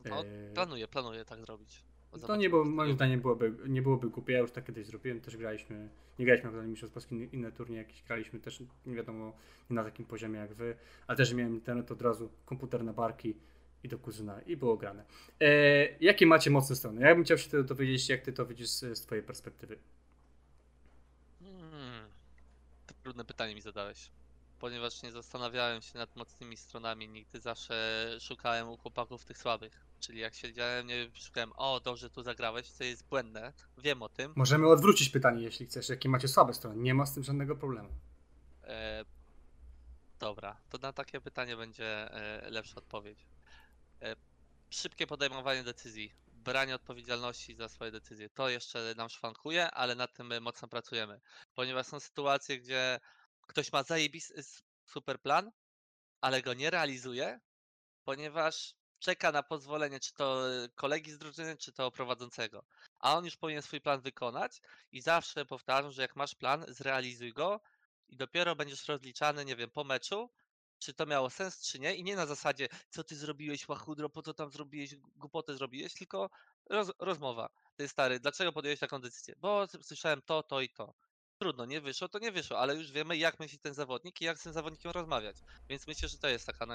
No, 0.04 0.20
e, 0.20 0.24
planuję, 0.54 0.88
planuję 0.88 1.24
tak 1.24 1.40
zrobić. 1.40 1.82
To 2.16 2.20
Zobaczymy, 2.20 2.42
nie 2.42 2.50
było, 2.50 2.64
moim 2.64 2.94
zdaniem 2.94 3.20
byłoby, 3.20 3.54
nie 3.68 3.82
byłoby 3.82 4.10
głupie, 4.10 4.32
ja 4.32 4.38
już 4.38 4.50
tak 4.50 4.66
kiedyś 4.66 4.86
zrobiłem, 4.86 5.20
też 5.20 5.36
graliśmy, 5.36 5.88
nie 6.18 6.24
graliśmy 6.24 6.52
na 6.52 6.62
Mistrzostw 6.62 6.94
Polski, 6.94 7.14
inne- 7.14 7.52
turnieje 7.52 7.82
jakieś 7.82 8.02
graliśmy 8.02 8.40
też, 8.40 8.62
nie 8.86 8.94
wiadomo, 8.94 9.32
nie 9.70 9.74
na 9.74 9.84
takim 9.84 10.06
poziomie 10.06 10.38
jak 10.38 10.54
wy, 10.54 10.76
ale 11.06 11.16
też 11.18 11.34
miałem 11.34 11.54
internet 11.54 11.92
od 11.92 12.02
razu, 12.02 12.30
komputer 12.44 12.84
na 12.84 12.92
barki 12.92 13.34
i 13.84 13.88
do 13.88 13.98
kuzyna 13.98 14.40
i 14.40 14.56
było 14.56 14.76
grane. 14.76 15.04
E, 15.40 15.48
jakie 16.00 16.26
macie 16.26 16.50
mocne 16.50 16.76
strony? 16.76 17.00
Ja 17.00 17.14
bym 17.14 17.24
chciał 17.24 17.38
się 17.38 17.62
dowiedzieć, 17.62 18.08
jak 18.08 18.20
ty 18.22 18.32
to 18.32 18.46
widzisz 18.46 18.68
z, 18.68 18.98
z 18.98 19.00
twojej 19.00 19.24
perspektywy. 19.24 19.78
Hmm, 21.38 22.08
to 22.86 22.94
trudne 23.02 23.24
pytanie 23.24 23.54
mi 23.54 23.60
zadałeś. 23.60 24.10
Ponieważ 24.58 25.02
nie 25.02 25.12
zastanawiałem 25.12 25.82
się 25.82 25.98
nad 25.98 26.16
mocnymi 26.16 26.56
stronami, 26.56 27.08
nigdy 27.08 27.40
zawsze 27.40 28.06
szukałem 28.20 28.68
u 28.68 28.76
chłopaków 28.76 29.24
tych 29.24 29.38
słabych. 29.38 29.86
Czyli 30.00 30.18
jak 30.18 30.34
siedziałem, 30.34 30.86
nie 30.86 31.10
szukałem, 31.14 31.52
o 31.56 31.80
dobrze 31.80 32.10
tu 32.10 32.22
zagrałeś, 32.22 32.70
co 32.70 32.84
jest 32.84 33.08
błędne, 33.08 33.52
wiem 33.78 34.02
o 34.02 34.08
tym. 34.08 34.32
Możemy 34.36 34.68
odwrócić 34.68 35.08
pytanie, 35.08 35.42
jeśli 35.42 35.66
chcesz, 35.66 35.88
jakie 35.88 36.08
macie 36.08 36.28
słabe 36.28 36.54
strony, 36.54 36.76
nie 36.76 36.94
ma 36.94 37.06
z 37.06 37.14
tym 37.14 37.24
żadnego 37.24 37.56
problemu. 37.56 37.88
E, 38.64 39.04
dobra, 40.18 40.56
to 40.70 40.78
na 40.78 40.92
takie 40.92 41.20
pytanie 41.20 41.56
będzie 41.56 42.14
e, 42.14 42.50
lepsza 42.50 42.76
odpowiedź. 42.76 43.26
E, 44.02 44.16
szybkie 44.70 45.06
podejmowanie 45.06 45.64
decyzji, 45.64 46.12
branie 46.32 46.74
odpowiedzialności 46.74 47.54
za 47.54 47.68
swoje 47.68 47.90
decyzje. 47.90 48.28
To 48.28 48.48
jeszcze 48.48 48.94
nam 48.96 49.08
szwankuje, 49.08 49.70
ale 49.70 49.94
nad 49.94 50.14
tym 50.14 50.26
my 50.26 50.40
mocno 50.40 50.68
pracujemy. 50.68 51.20
Ponieważ 51.54 51.86
są 51.86 52.00
sytuacje, 52.00 52.58
gdzie 52.58 53.00
ktoś 53.46 53.72
ma 53.72 53.82
zajebisty 53.82 54.44
super 54.84 55.20
plan, 55.20 55.52
ale 56.20 56.42
go 56.42 56.54
nie 56.54 56.70
realizuje, 56.70 57.40
ponieważ 58.04 58.74
czeka 58.98 59.32
na 59.32 59.42
pozwolenie 59.42 60.00
czy 60.00 60.14
to 60.14 60.42
kolegi 60.74 61.12
z 61.12 61.18
drużyny, 61.18 61.56
czy 61.56 61.72
to 61.72 61.90
prowadzącego. 61.90 62.64
A 62.98 63.16
on 63.16 63.24
już 63.24 63.36
powinien 63.36 63.62
swój 63.62 63.80
plan 63.80 64.00
wykonać 64.00 64.60
i 64.92 65.00
zawsze 65.00 65.46
powtarzam, 65.46 65.92
że 65.92 66.02
jak 66.02 66.16
masz 66.16 66.34
plan, 66.34 66.64
zrealizuj 66.68 67.32
go 67.32 67.60
i 68.08 68.16
dopiero 68.16 68.56
będziesz 68.56 68.88
rozliczany, 68.88 69.44
nie 69.44 69.56
wiem, 69.56 69.70
po 69.70 69.84
meczu, 69.84 70.30
czy 70.78 70.94
to 70.94 71.06
miało 71.06 71.30
sens, 71.30 71.60
czy 71.60 71.78
nie. 71.78 71.94
I 71.94 72.04
nie 72.04 72.16
na 72.16 72.26
zasadzie, 72.26 72.68
co 72.90 73.04
ty 73.04 73.16
zrobiłeś, 73.16 73.68
łachudro, 73.68 74.10
po 74.10 74.22
co 74.22 74.34
tam 74.34 74.50
zrobiłeś, 74.50 74.96
głupotę 74.96 75.56
zrobiłeś, 75.56 75.94
tylko 75.94 76.30
roz, 76.70 76.92
rozmowa. 76.98 77.48
Ty 77.76 77.88
stary, 77.88 78.20
dlaczego 78.20 78.52
podjąłeś 78.52 78.80
taką 78.80 79.00
decyzję? 79.00 79.34
Bo 79.38 79.66
słyszałem 79.82 80.22
to, 80.22 80.42
to 80.42 80.60
i 80.60 80.68
to. 80.68 80.94
Trudno, 81.38 81.66
nie 81.66 81.80
wyszło, 81.80 82.08
to 82.08 82.18
nie 82.18 82.32
wyszło, 82.32 82.58
ale 82.58 82.74
już 82.76 82.92
wiemy, 82.92 83.16
jak 83.16 83.40
myśli 83.40 83.58
ten 83.58 83.74
zawodnik 83.74 84.20
i 84.20 84.24
jak 84.24 84.38
z 84.38 84.42
tym 84.42 84.52
zawodnikiem 84.52 84.90
rozmawiać. 84.90 85.36
Więc 85.68 85.86
myślę, 85.86 86.08
że 86.08 86.18
to 86.18 86.28
jest 86.28 86.46
taka 86.46 86.66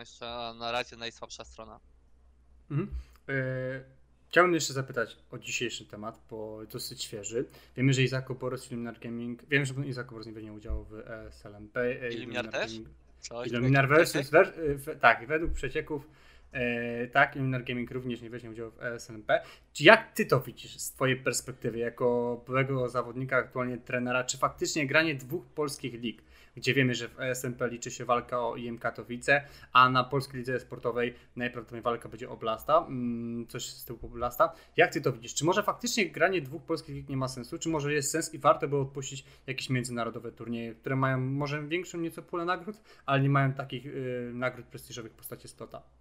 na 0.59 0.71
razie 0.71 0.95
najsłabsza 0.95 1.45
strona. 1.45 1.79
Mhm. 2.71 2.89
E, 3.29 4.01
Chciałbym 4.29 4.53
jeszcze 4.53 4.73
zapytać 4.73 5.17
o 5.31 5.37
dzisiejszy 5.37 5.85
temat, 5.85 6.21
bo 6.29 6.61
dosyć 6.71 7.03
świeży. 7.03 7.45
Wiemy, 7.77 7.93
że 7.93 8.01
Izako 8.03 8.35
Boros 8.35 8.71
Illuminar 8.71 8.99
Gaming, 8.99 9.43
wiem, 9.49 9.65
że 9.65 9.73
Izako 9.85 10.11
Boros 10.11 10.27
nie 10.27 10.33
weźmie 10.33 10.53
udziału 10.53 10.83
w 10.83 10.93
E 10.93 11.25
ESLMP. 11.27 11.77
e, 11.77 12.13
Illuminar 12.13 12.49
też? 12.51 12.71
Illuminar 13.45 13.87
versus, 13.89 14.29
ver, 14.29 14.53
w, 14.57 14.99
tak, 14.99 15.27
według 15.27 15.53
przecieków 15.53 16.03
e, 16.07 16.07
tak, 17.11 17.35
Illuminar 17.35 17.63
Gaming 17.63 17.91
również 17.91 18.21
nie 18.21 18.29
weźmie 18.29 18.49
udziału 18.49 18.71
w 18.71 18.81
E 18.81 18.93
ESLMP. 18.93 19.31
Czy 19.73 19.83
jak 19.83 20.13
ty 20.13 20.25
to 20.25 20.39
widzisz 20.39 20.77
z 20.77 20.91
twojej 20.91 21.17
perspektywy, 21.17 21.77
jako 21.77 22.41
byłego 22.45 22.89
zawodnika, 22.89 23.37
aktualnie 23.37 23.77
trenera, 23.77 24.23
czy 24.23 24.37
faktycznie 24.37 24.87
granie 24.87 25.15
dwóch 25.15 25.45
polskich 25.45 25.93
lig, 25.93 26.23
gdzie 26.55 26.73
wiemy, 26.73 26.95
że 26.95 27.07
w 27.07 27.19
ESMP 27.19 27.61
liczy 27.67 27.91
się 27.91 28.05
walka 28.05 28.47
o 28.47 28.55
IM 28.55 28.77
Katowice, 28.77 29.43
a 29.73 29.89
na 29.89 30.03
polskiej 30.03 30.37
lidze 30.37 30.59
sportowej 30.59 31.13
najprawdopodobniej 31.35 31.83
walka 31.83 32.09
będzie 32.09 32.29
o 32.29 32.37
Blasta, 32.37 32.77
mm, 32.77 33.47
coś 33.47 33.65
z 33.65 33.85
tyłu 33.85 34.09
Blasta. 34.09 34.53
Jak 34.77 34.93
ty 34.93 35.01
to 35.01 35.13
widzisz? 35.13 35.33
Czy 35.33 35.45
może 35.45 35.63
faktycznie 35.63 36.09
granie 36.09 36.41
dwóch 36.41 36.63
polskich 36.63 36.95
lig 36.95 37.09
nie 37.09 37.17
ma 37.17 37.27
sensu? 37.27 37.59
Czy 37.59 37.69
może 37.69 37.93
jest 37.93 38.11
sens 38.11 38.33
i 38.33 38.39
warto 38.39 38.67
by 38.67 38.77
odpuścić 38.77 39.25
jakieś 39.47 39.69
międzynarodowe 39.69 40.31
turnieje, 40.31 40.75
które 40.75 40.95
mają 40.95 41.19
może 41.19 41.67
większą 41.67 41.97
nieco 41.97 42.21
pulę 42.21 42.45
nagród, 42.45 42.81
ale 43.05 43.21
nie 43.21 43.29
mają 43.29 43.53
takich 43.53 43.85
y, 43.85 44.31
nagród 44.33 44.65
prestiżowych 44.65 45.11
w 45.11 45.15
postaci 45.15 45.47
Stota? 45.47 46.00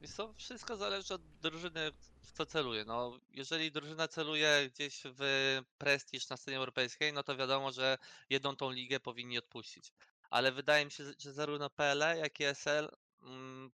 Wiesz 0.00 0.10
co, 0.10 0.34
wszystko 0.34 0.76
zależy 0.76 1.14
od 1.14 1.22
drużyny, 1.22 1.92
w 2.22 2.32
co 2.32 2.46
celuje. 2.46 2.84
No, 2.84 3.20
jeżeli 3.30 3.72
drużyna 3.72 4.08
celuje 4.08 4.70
gdzieś 4.74 5.02
w 5.04 5.58
prestiż 5.78 6.28
na 6.28 6.36
scenie 6.36 6.56
europejskiej, 6.56 7.12
no 7.12 7.22
to 7.22 7.36
wiadomo, 7.36 7.72
że 7.72 7.98
jedną 8.30 8.56
tą 8.56 8.70
ligę 8.70 9.00
powinni 9.00 9.38
odpuścić. 9.38 9.92
Ale 10.30 10.52
wydaje 10.52 10.84
mi 10.84 10.90
się, 10.90 11.04
że 11.18 11.32
zarówno 11.32 11.70
PLE, 11.70 12.18
jak 12.18 12.40
i 12.40 12.44
SL 12.44 12.88
mm, 13.22 13.70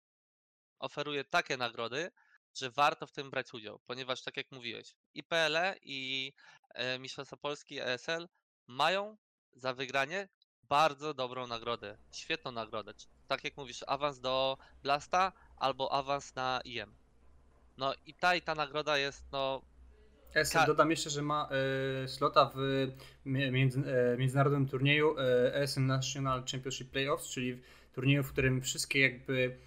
oferuje 0.78 1.24
takie 1.24 1.56
nagrody, 1.56 2.10
że 2.54 2.70
warto 2.70 3.06
w 3.06 3.12
tym 3.12 3.30
brać 3.30 3.54
udział, 3.54 3.78
ponieważ 3.86 4.22
tak 4.22 4.36
jak 4.36 4.52
mówiłeś, 4.52 4.94
i 5.14 5.22
PLE, 5.22 5.76
i 5.82 6.32
e, 6.74 6.98
Mistrzostwa 6.98 7.36
Polski, 7.36 7.80
ESL 7.80 8.28
mają 8.66 9.16
za 9.52 9.74
wygranie 9.74 10.28
bardzo 10.68 11.14
dobrą 11.14 11.46
nagrodę, 11.46 11.96
świetną 12.12 12.50
nagrodę. 12.50 12.92
Tak 13.28 13.44
jak 13.44 13.56
mówisz, 13.56 13.84
awans 13.86 14.20
do 14.20 14.58
Blasta 14.82 15.32
albo 15.56 15.92
awans 15.92 16.34
na 16.34 16.60
IM. 16.64 16.94
No 17.78 17.94
i 18.06 18.14
ta 18.14 18.34
i 18.34 18.42
ta 18.42 18.54
nagroda 18.54 18.98
jest 18.98 19.24
no 19.32 19.62
ESL 20.34 20.58
Ka- 20.58 20.66
dodam 20.66 20.90
jeszcze, 20.90 21.10
że 21.10 21.22
ma 21.22 21.48
e, 22.04 22.08
slota 22.08 22.50
w 22.54 22.86
mi- 23.24 23.50
między, 23.50 23.80
e, 24.12 24.16
międzynarodowym 24.16 24.68
turnieju 24.68 25.18
e, 25.18 25.54
ESL 25.54 25.86
National 25.86 26.44
Championship 26.52 26.90
Playoffs, 26.90 27.28
czyli 27.28 27.54
w 27.54 27.94
turnieju, 27.94 28.22
w 28.22 28.32
którym 28.32 28.62
wszystkie 28.62 29.00
jakby 29.00 29.58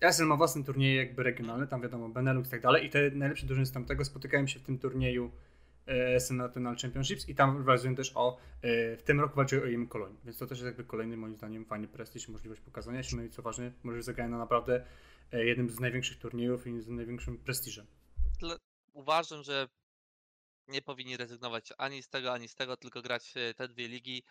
ESL 0.00 0.24
ma 0.26 0.36
własne 0.36 0.64
turnieje 0.64 0.96
jakby 0.96 1.22
regionalne, 1.22 1.66
tam 1.66 1.82
wiadomo 1.82 2.08
Benelux 2.08 2.48
i 2.48 2.50
tak 2.50 2.60
dalej 2.60 2.86
i 2.86 2.90
te 2.90 3.10
najlepsze 3.10 3.46
drużyny 3.46 3.66
z 3.66 3.72
tamtego 3.72 4.04
spotykają 4.04 4.46
się 4.46 4.58
w 4.58 4.62
tym 4.62 4.78
turnieju 4.78 5.30
e, 5.88 6.14
ESL 6.14 6.36
National 6.36 6.76
Championships 6.76 7.28
i 7.28 7.34
tam 7.34 7.58
rywalizują 7.58 7.94
też 7.94 8.12
o, 8.14 8.36
e, 8.62 8.96
w 8.96 9.02
tym 9.02 9.20
roku 9.20 9.36
walczyły 9.36 9.62
o 9.62 9.66
IM 9.66 9.88
Kolonii, 9.88 10.18
więc 10.24 10.38
to 10.38 10.46
też 10.46 10.58
jest 10.58 10.66
jakby 10.66 10.84
kolejny 10.84 11.16
moim 11.16 11.36
zdaniem 11.36 11.64
fajny 11.64 11.88
prestiż, 11.88 12.28
możliwość 12.28 12.60
pokazania 12.60 13.02
się, 13.02 13.16
no 13.16 13.22
i 13.22 13.30
co 13.30 13.42
ważne, 13.42 13.72
możesz 13.82 14.04
zagrać 14.04 14.30
na 14.30 14.38
naprawdę 14.38 14.86
e, 15.32 15.44
jednym 15.44 15.70
z 15.70 15.80
największych 15.80 16.18
turniejów 16.18 16.66
i 16.66 16.80
z 16.80 16.88
największym 16.88 17.38
prestiżem. 17.38 17.86
uważam, 18.92 19.42
że 19.42 19.68
nie 20.68 20.82
powinni 20.82 21.16
rezygnować 21.16 21.72
ani 21.78 22.02
z 22.02 22.08
tego, 22.08 22.32
ani 22.32 22.48
z 22.48 22.54
tego, 22.54 22.76
tylko 22.76 23.02
grać 23.02 23.34
te 23.56 23.68
dwie 23.68 23.88
ligi 23.88 24.22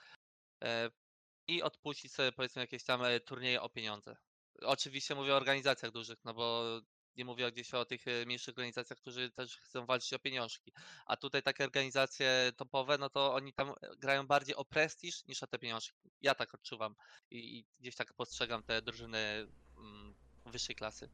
i 1.48 1.62
odpuścić 1.62 2.12
sobie 2.12 2.32
powiedzmy 2.32 2.62
jakieś 2.62 2.84
tam 2.84 3.02
turnieje 3.26 3.62
o 3.62 3.70
pieniądze. 3.70 4.16
Oczywiście 4.62 5.16
mówię 5.16 5.34
o 5.34 5.38
organizacjach 5.38 5.92
dużych, 5.92 6.18
no 6.26 6.34
bo 6.34 6.80
nie 7.18 7.26
mówię 7.26 7.52
gdzieś 7.52 7.74
o 7.74 7.86
tych 7.86 8.08
e, 8.08 8.26
mniejszych 8.26 8.54
organizacjach, 8.54 9.00
którzy 9.00 9.32
też 9.32 9.58
chcą 9.58 9.86
walczyć 9.86 10.14
o 10.14 10.20
pieniążki. 10.20 10.74
A 11.06 11.18
tutaj 11.18 11.44
takie 11.44 11.64
organizacje 11.64 12.52
topowe, 12.58 12.98
no 12.98 13.10
to 13.10 13.34
oni 13.34 13.54
tam 13.54 13.70
e, 13.70 13.74
grają 13.98 14.28
bardziej 14.28 14.56
o 14.56 14.66
prestiż 14.66 15.26
niż 15.26 15.44
o 15.44 15.48
te 15.48 15.60
pieniążki. 15.60 16.12
Ja 16.22 16.36
tak 16.36 16.54
odczuwam 16.54 16.96
i, 17.32 17.58
i 17.58 17.66
gdzieś 17.80 17.96
tak 17.96 18.14
postrzegam 18.14 18.64
te 18.64 18.82
drużyny 18.82 19.48
mm, 19.78 20.16
wyższej 20.46 20.76
klasy. 20.76 21.10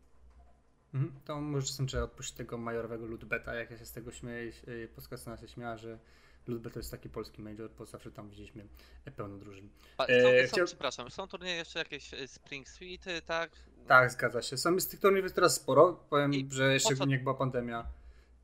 Mhm. 0.94 1.22
To 1.26 1.42
może 1.42 1.68
czasem 1.68 1.88
trzeba 1.88 2.04
odpuścić 2.04 2.38
tego 2.38 2.58
majorowego 2.58 3.06
ludbeta, 3.06 3.54
jak 3.54 3.72
ja 3.72 3.78
się 3.78 3.86
z 3.86 3.92
tego 3.92 4.12
śmieję, 4.12 4.52
Polska 4.96 5.18
strona 5.18 5.38
się 5.38 5.48
śmiała, 5.48 5.78
że 5.78 6.00
LUTB 6.48 6.74
to 6.74 6.80
jest 6.80 6.92
taki 6.92 7.10
polski 7.10 7.42
major, 7.42 7.70
bo 7.78 7.86
zawsze 7.86 8.12
tam 8.12 8.30
widzieliśmy 8.30 8.68
pełno 9.16 9.38
drużyn. 9.38 9.70
Pa- 9.98 10.06
Są, 10.08 10.12
E, 10.14 10.48
są, 10.48 10.54
chciał- 10.54 10.66
Przepraszam, 10.66 11.12
są 11.12 11.28
turnieje 11.28 11.56
jeszcze 11.56 11.80
jakieś 11.80 12.14
e, 12.14 12.28
Spring 12.28 12.68
Suite, 12.70 13.22
tak? 13.22 13.52
Tak, 13.88 14.12
zgadza 14.12 14.42
się. 14.42 14.58
Są 14.58 14.80
z 14.80 14.88
tych 14.88 15.00
turniejów 15.00 15.24
jest 15.26 15.36
teraz 15.36 15.56
sporo. 15.56 15.94
Powiem, 16.10 16.34
I 16.34 16.48
że 16.52 16.80
co- 16.80 16.86
szczególnie 16.90 17.14
jak 17.16 17.24
była 17.24 17.36
pandemia, 17.36 17.86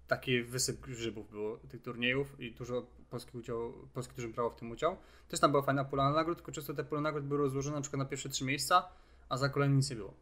taki 0.08 0.44
wysyp 0.44 0.82
grzybów 0.82 1.30
było 1.32 1.58
tych 1.58 1.82
turniejów 1.82 2.40
i 2.40 2.52
dużo 2.52 2.86
polskich, 3.10 3.36
udział, 3.36 3.74
polskich 3.94 4.16
drużyn 4.16 4.32
brało 4.34 4.50
w 4.50 4.56
tym 4.56 4.72
udział. 4.72 4.98
Też 5.30 5.40
tam 5.40 5.52
była 5.52 5.64
fajna 5.64 5.86
pula 5.86 6.10
nagród, 6.12 6.38
tylko 6.38 6.52
często 6.52 6.74
te 6.74 6.84
pule 6.84 7.02
nagród 7.02 7.26
były 7.26 7.40
rozłożone 7.40 7.76
na 7.76 7.82
przykład 7.82 7.98
na 8.00 8.06
pierwsze 8.06 8.30
trzy 8.30 8.44
miejsca, 8.46 8.90
a 9.30 9.38
za 9.38 9.50
kolejne 9.50 9.76
nic 9.76 9.90
nie 9.90 9.96
było. 9.96 10.14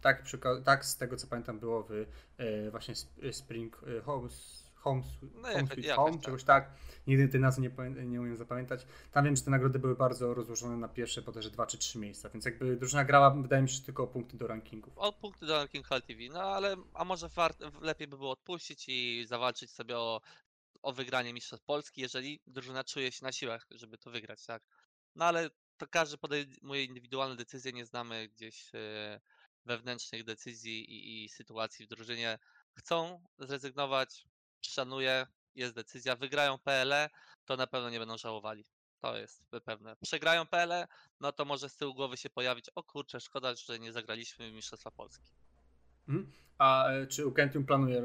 Tak, 0.00 0.22
tak 0.64 0.84
z 0.84 0.96
tego 0.96 1.16
co 1.16 1.26
pamiętam 1.26 1.58
było 1.58 1.82
w 1.82 1.90
e, 2.38 2.70
właśnie 2.70 2.92
sp- 3.02 3.32
Spring 3.32 3.80
e, 3.98 4.00
Home, 4.00 4.28
home, 4.80 5.02
No, 5.22 5.48
home 5.48 5.66
Sweet 5.66 5.90
Home, 5.90 6.12
tak. 6.12 6.22
czegoś 6.22 6.44
tak. 6.44 6.70
Nigdy 7.06 7.28
tej 7.28 7.40
nazwy 7.40 7.62
nie, 7.62 8.06
nie 8.06 8.20
umiem 8.20 8.36
zapamiętać. 8.36 8.86
Tam 9.12 9.24
wiem, 9.24 9.36
że 9.36 9.42
te 9.42 9.50
nagrody 9.50 9.78
były 9.78 9.94
bardzo 9.96 10.34
rozłożone 10.34 10.76
na 10.76 10.88
pierwsze, 10.88 11.22
bodajże 11.22 11.50
dwa 11.50 11.66
czy 11.66 11.78
trzy 11.78 11.98
miejsca, 11.98 12.28
więc 12.28 12.44
jakby 12.44 12.76
drużyna 12.76 13.04
grała, 13.04 13.30
wydaje 13.30 13.62
mi 13.62 13.68
się, 13.68 13.82
tylko 13.82 14.02
o 14.02 14.06
punkty 14.06 14.36
do 14.36 14.46
rankingów. 14.46 14.98
Od 14.98 15.16
punktu 15.16 15.46
do 15.46 15.56
Ranking 15.56 15.86
Hall 15.86 16.02
TV, 16.02 16.20
no 16.32 16.40
ale 16.40 16.76
a 16.94 17.04
może 17.04 17.28
wart, 17.28 17.58
lepiej 17.80 18.08
by 18.08 18.16
było 18.18 18.30
odpuścić 18.30 18.84
i 18.88 19.24
zawalczyć 19.26 19.70
sobie 19.70 19.98
o, 19.98 20.20
o 20.82 20.92
wygranie 20.92 21.32
Mistrzostw 21.32 21.66
Polski, 21.66 22.00
jeżeli 22.00 22.40
drużyna 22.46 22.84
czuje 22.84 23.12
się 23.12 23.24
na 23.24 23.32
siłach, 23.32 23.66
żeby 23.70 23.98
to 23.98 24.10
wygrać, 24.10 24.46
tak? 24.46 24.62
No 25.14 25.24
ale 25.24 25.50
to 25.76 25.86
każdy 25.86 26.18
podejmuje 26.18 26.84
indywidualne 26.84 27.36
decyzje, 27.36 27.72
nie 27.72 27.86
znamy 27.86 28.28
gdzieś 28.28 28.74
e, 28.74 29.20
wewnętrznych 29.64 30.24
decyzji 30.24 30.90
i, 30.90 31.24
i 31.24 31.28
sytuacji 31.28 31.86
w 31.86 31.88
drużynie. 31.88 32.38
Chcą 32.74 33.24
zrezygnować, 33.38 34.28
szanuję, 34.66 35.26
jest 35.54 35.74
decyzja, 35.74 36.16
wygrają 36.16 36.58
PLE, 36.58 37.10
to 37.44 37.56
na 37.56 37.66
pewno 37.66 37.90
nie 37.90 37.98
będą 37.98 38.18
żałowali. 38.18 38.64
To 39.00 39.16
jest 39.16 39.42
pewne. 39.64 39.96
Przegrają 39.96 40.46
PLE, 40.46 40.88
no 41.20 41.32
to 41.32 41.44
może 41.44 41.68
z 41.68 41.76
tyłu 41.76 41.94
głowy 41.94 42.16
się 42.16 42.30
pojawić, 42.30 42.70
o 42.74 42.82
kurczę, 42.82 43.20
szkoda, 43.20 43.54
że 43.54 43.78
nie 43.78 43.92
zagraliśmy 43.92 44.52
Mistrzostwa 44.52 44.90
Polski. 44.90 45.32
Mhm. 46.08 46.32
A 46.58 46.88
e, 46.88 47.06
czy 47.06 47.26
Ukentium 47.26 47.66
planuje 47.66 48.02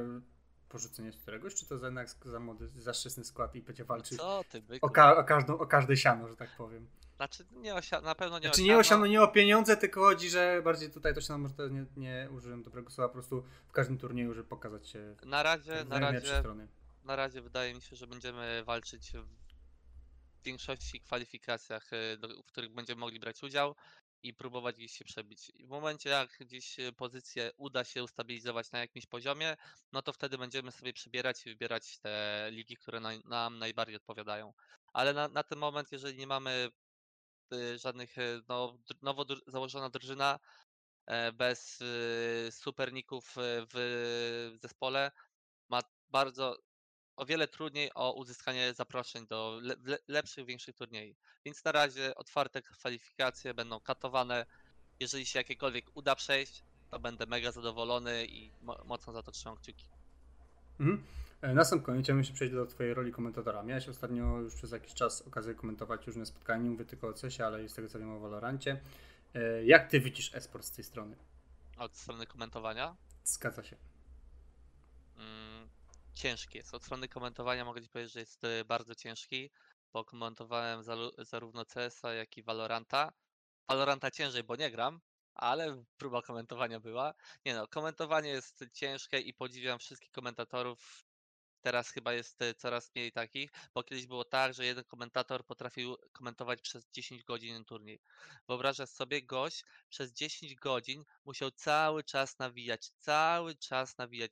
porzucenie 0.73 1.11
któregoś, 1.11 1.55
czy 1.55 1.65
to 1.65 1.77
za, 1.77 1.87
jednak 1.87 2.09
za 2.25 2.39
młody, 2.39 2.67
za 2.67 2.93
szczytny 2.93 3.23
skład 3.23 3.55
i 3.55 3.61
będzie 3.61 3.85
walczyć 3.85 4.17
Co 4.17 4.43
ty, 4.49 4.61
byku? 4.61 4.85
o, 4.85 4.89
ka- 4.89 5.17
o, 5.17 5.23
każdą, 5.23 5.57
o 5.59 5.65
każde 5.67 5.97
siano, 5.97 6.27
że 6.27 6.35
tak 6.35 6.49
powiem? 6.57 6.87
Znaczy, 7.15 7.45
nie 7.51 7.73
osia- 7.73 8.03
na 8.03 8.15
pewno 8.15 8.39
nie 8.39 8.43
Znaczy 8.47 8.63
nie 8.63 8.77
o 8.77 8.83
siano, 8.83 9.05
nie 9.07 9.21
o 9.21 9.27
pieniądze, 9.27 9.77
tylko 9.77 10.01
chodzi, 10.01 10.29
że 10.29 10.61
bardziej 10.63 10.91
tutaj 10.91 11.13
to 11.15 11.21
się 11.21 11.37
może 11.37 11.53
to 11.53 11.67
nie, 11.67 11.85
nie 11.97 12.29
użyłem 12.31 12.63
dobrego 12.63 12.89
słowa, 12.89 13.07
po 13.07 13.13
prostu 13.13 13.43
w 13.67 13.71
każdym 13.71 13.97
turnieju, 13.97 14.33
żeby 14.33 14.47
pokazać 14.49 14.87
się 14.87 15.15
Na 15.25 15.43
razie, 15.43 15.85
na 15.85 15.99
razie, 15.99 16.39
strony. 16.39 16.67
na 17.03 17.15
razie 17.15 17.41
wydaje 17.41 17.73
mi 17.73 17.81
się, 17.81 17.95
że 17.95 18.07
będziemy 18.07 18.63
walczyć 18.63 19.11
w 19.11 20.43
większości 20.45 20.99
kwalifikacjach, 21.01 21.93
y, 21.93 22.17
w 22.43 22.47
których 22.47 22.71
będziemy 22.73 22.99
mogli 22.99 23.19
brać 23.19 23.43
udział 23.43 23.75
i 24.23 24.33
próbować 24.33 24.75
gdzieś 24.75 24.91
się 24.91 25.05
przebić. 25.05 25.49
I 25.49 25.65
w 25.65 25.69
momencie, 25.69 26.09
jak 26.09 26.37
gdzieś 26.39 26.79
y, 26.79 26.93
pozycję 26.93 27.51
uda 27.57 27.83
się 27.83 28.03
ustabilizować 28.03 28.71
na 28.71 28.79
jakimś 28.79 29.05
poziomie, 29.05 29.57
no 29.91 30.01
to 30.01 30.13
wtedy 30.13 30.37
będziemy 30.37 30.71
sobie 30.71 30.93
przebierać 30.93 31.45
i 31.45 31.49
wybierać 31.49 31.99
te 31.99 32.47
ligi, 32.51 32.77
które 32.77 32.99
naj, 32.99 33.21
nam 33.25 33.59
najbardziej 33.59 33.95
odpowiadają. 33.95 34.53
Ale 34.93 35.13
na, 35.13 35.27
na 35.27 35.43
ten 35.43 35.59
moment, 35.59 35.91
jeżeli 35.91 36.17
nie 36.17 36.27
mamy 36.27 36.69
y, 37.53 37.77
żadnych, 37.79 38.17
y, 38.17 38.41
no, 38.49 38.77
nowo 39.01 39.25
założona 39.47 39.89
drużyna, 39.89 40.39
e, 41.05 41.31
bez 41.31 41.83
superników 42.51 43.35
w 43.73 44.57
zespole, 44.61 45.11
ma 45.69 45.81
bardzo 46.09 46.57
o 47.15 47.25
wiele 47.25 47.47
trudniej 47.47 47.91
o 47.95 48.11
uzyskanie 48.13 48.73
zaproszeń 48.73 49.27
do 49.27 49.59
le, 49.61 49.75
le, 49.83 49.97
lepszych, 50.07 50.45
większych 50.45 50.75
turniejów. 50.75 51.17
Więc 51.45 51.63
na 51.63 51.71
razie 51.71 52.15
otwarte 52.15 52.61
kwalifikacje 52.61 53.53
będą 53.53 53.79
katowane. 53.79 54.45
Jeżeli 54.99 55.25
się 55.25 55.39
jakiekolwiek 55.39 55.85
uda 55.93 56.15
przejść, 56.15 56.63
to 56.91 56.99
będę 56.99 57.25
mega 57.25 57.51
zadowolony 57.51 58.25
i 58.25 58.51
mo 58.61 58.77
mocno 58.85 59.13
za 59.13 59.23
to 59.23 59.31
trzymam 59.31 59.57
kciuki. 59.57 59.85
Mhm. 60.79 61.03
E, 61.41 61.53
Na 61.53 61.65
sam 61.65 61.81
koniec 61.81 62.03
chciałbym 62.05 62.23
się 62.23 62.33
przejść 62.33 62.53
do 62.53 62.65
Twojej 62.65 62.93
roli 62.93 63.11
komentatora. 63.11 63.63
Miałeś 63.63 63.89
ostatnio 63.89 64.37
już 64.39 64.55
przez 64.55 64.71
jakiś 64.71 64.93
czas 64.93 65.21
okazję 65.21 65.55
komentować 65.55 66.07
różne 66.07 66.25
spotkania, 66.25 66.63
nie 66.63 66.69
mówię 66.69 66.85
tylko 66.85 67.07
o 67.07 67.13
CESie, 67.13 67.45
ale 67.45 67.63
i 67.63 67.69
z 67.69 67.73
tego 67.73 67.89
co 67.89 67.99
wiem 67.99 68.09
o 68.11 68.19
Valorancie. 68.19 68.81
E, 69.35 69.65
Jak 69.65 69.89
Ty 69.89 69.99
widzisz 69.99 70.35
esport 70.35 70.65
z 70.65 70.71
tej 70.71 70.83
strony? 70.83 71.15
Od 71.77 71.95
strony 71.97 72.25
komentowania 72.27 72.95
Zgadza 73.23 73.63
się. 73.63 73.75
mm, 75.17 75.42
ciężki 76.13 76.57
jest. 76.57 76.73
Od 76.73 76.83
strony 76.83 77.07
komentowania 77.07 77.65
mogę 77.65 77.81
Ci 77.81 77.89
powiedzieć, 77.89 78.13
że 78.13 78.19
jest 78.19 78.43
y, 78.43 78.65
bardzo 78.65 78.95
ciężki, 78.95 79.51
bo 79.93 80.05
komentowałem 80.05 80.83
zarówno 81.17 81.65
CS-a, 81.65 82.13
jak 82.13 82.37
i 82.37 82.43
Valoranta. 82.43 83.13
Valoranta 83.67 84.11
ciężej, 84.11 84.43
bo 84.43 84.55
nie 84.55 84.71
gram, 84.71 85.01
ale 85.35 85.83
próba 85.97 86.21
komentowania 86.21 86.79
była. 86.79 87.13
Nie 87.45 87.53
no, 87.55 87.67
komentowanie 87.67 88.29
jest 88.29 88.65
ciężkie 88.73 89.19
i 89.19 89.33
podziwiam 89.33 89.79
wszystkich 89.79 90.11
komentatorów. 90.11 91.05
Teraz 91.61 91.89
chyba 91.89 92.13
jest 92.13 92.41
y, 92.41 92.53
coraz 92.53 92.91
mniej 92.95 93.11
takich, 93.11 93.51
bo 93.73 93.83
kiedyś 93.83 94.07
było 94.07 94.25
tak, 94.25 94.53
że 94.53 94.65
jeden 94.65 94.83
komentator 94.83 95.45
potrafił 95.45 95.97
komentować 96.11 96.61
przez 96.61 96.89
10 96.91 97.23
godzin 97.23 97.65
turniej. 97.65 97.99
Wyobrażasz 98.47 98.89
sobie, 98.89 99.23
gość 99.23 99.63
przez 99.89 100.13
10 100.13 100.55
godzin 100.55 101.03
musiał 101.25 101.51
cały 101.51 102.03
czas 102.03 102.39
nawijać, 102.39 102.89
cały 102.89 103.55
czas 103.55 103.97
nawijać. 103.97 104.31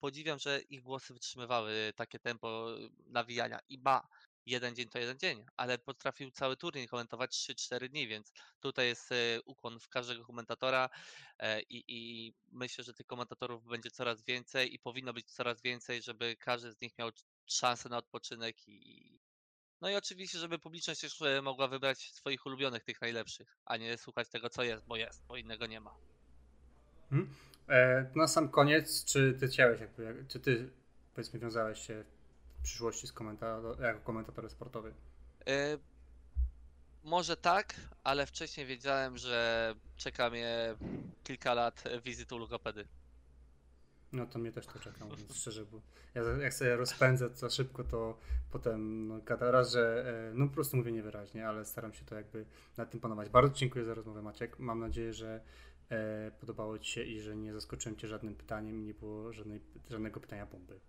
Podziwiam, 0.00 0.38
że 0.38 0.60
ich 0.60 0.82
głosy 0.82 1.14
wytrzymywały 1.14 1.92
takie 1.96 2.18
tempo 2.18 2.66
nawijania. 3.06 3.60
I 3.68 3.78
ba, 3.78 4.08
jeden 4.46 4.74
dzień 4.74 4.88
to 4.88 4.98
jeden 4.98 5.18
dzień, 5.18 5.44
ale 5.56 5.78
potrafił 5.78 6.30
cały 6.30 6.56
turniej 6.56 6.88
komentować 6.88 7.30
3-4 7.30 7.88
dni, 7.88 8.08
więc 8.08 8.32
tutaj 8.60 8.86
jest 8.86 9.12
e, 9.12 9.42
ukłon 9.44 9.80
w 9.80 9.88
każdego 9.88 10.24
komentatora 10.24 10.90
e, 11.38 11.62
i, 11.62 11.84
i 11.88 12.32
myślę, 12.52 12.84
że 12.84 12.94
tych 12.94 13.06
komentatorów 13.06 13.66
będzie 13.66 13.90
coraz 13.90 14.24
więcej 14.24 14.74
i 14.74 14.78
powinno 14.78 15.12
być 15.12 15.32
coraz 15.32 15.62
więcej, 15.62 16.02
żeby 16.02 16.36
każdy 16.36 16.72
z 16.72 16.80
nich 16.80 16.98
miał 16.98 17.10
szansę 17.46 17.88
na 17.88 17.98
odpoczynek 17.98 18.68
i 18.68 19.18
no 19.80 19.90
i 19.90 19.94
oczywiście, 19.94 20.38
żeby 20.38 20.58
publiczność 20.58 21.00
też 21.00 21.22
e, 21.22 21.42
mogła 21.42 21.68
wybrać 21.68 21.98
swoich 21.98 22.46
ulubionych, 22.46 22.84
tych 22.84 23.00
najlepszych, 23.00 23.56
a 23.64 23.76
nie 23.76 23.98
słuchać 23.98 24.28
tego, 24.28 24.50
co 24.50 24.62
jest, 24.62 24.84
bo 24.86 24.96
jest, 24.96 25.26
bo 25.26 25.36
innego 25.36 25.66
nie 25.66 25.80
ma. 25.80 25.94
Mhm. 27.12 27.49
E, 27.70 28.06
Na 28.14 28.28
sam 28.28 28.48
koniec, 28.48 29.04
czy 29.04 29.36
Ty 29.40 29.48
chciałeś, 29.48 29.80
jakby, 29.80 30.02
jak- 30.04 30.26
czy 30.28 30.40
Ty 30.40 30.70
powiedzmy 31.14 31.38
wiązałeś 31.40 31.78
się 31.86 32.04
w 32.58 32.62
przyszłości 32.62 33.06
z 33.06 33.12
komentator, 33.12 33.80
jako 33.80 34.00
komentator 34.00 34.50
sportowy? 34.50 34.92
E, 35.46 35.78
Może 37.04 37.36
tak, 37.36 37.74
ale 38.04 38.26
wcześniej 38.26 38.66
wiedziałem, 38.66 39.18
że 39.18 39.74
czeka 39.96 40.30
mnie 40.30 40.74
kilka 41.24 41.54
lat 41.54 41.84
wizyty 42.04 42.34
u 42.34 42.38
logopedy. 42.38 42.84
No 44.12 44.26
to 44.26 44.38
mnie 44.38 44.52
też 44.52 44.66
to 44.66 44.78
czeka, 44.78 45.04
mówiąc 45.04 45.36
szczerze, 45.36 45.64
bo 45.64 45.80
ja 46.14 46.22
jak 46.42 46.54
sobie 46.54 46.76
rozpędzę 46.76 47.28
za 47.34 47.50
szybko, 47.50 47.84
to 47.84 48.18
potem 48.50 49.08
no, 49.08 49.18
gada 49.18 49.50
raz, 49.50 49.70
że 49.72 50.04
e, 50.30 50.34
no 50.34 50.48
po 50.48 50.54
prostu 50.54 50.76
mówię 50.76 50.92
niewyraźnie, 50.92 51.48
ale 51.48 51.64
staram 51.64 51.92
się 51.94 52.04
to 52.04 52.14
jakby 52.14 52.44
nad 52.76 52.90
tym 52.90 53.00
panować. 53.00 53.28
Bardzo 53.28 53.54
dziękuję 53.54 53.84
za 53.84 53.94
rozmowę 53.94 54.22
Maciek. 54.22 54.58
Mam 54.58 54.80
nadzieję, 54.80 55.12
że 55.12 55.40
podobało 56.40 56.78
Ci 56.78 56.92
się 56.92 57.02
i 57.04 57.20
że 57.20 57.36
nie 57.36 57.52
zaskoczyłem 57.52 57.96
Cię 57.98 58.08
żadnym 58.08 58.36
pytaniem 58.36 58.80
i 58.80 58.84
nie 58.84 58.94
było 58.94 59.32
żadnej, 59.32 59.60
żadnego 59.90 60.20
pytania 60.20 60.46
bomby. 60.46 60.80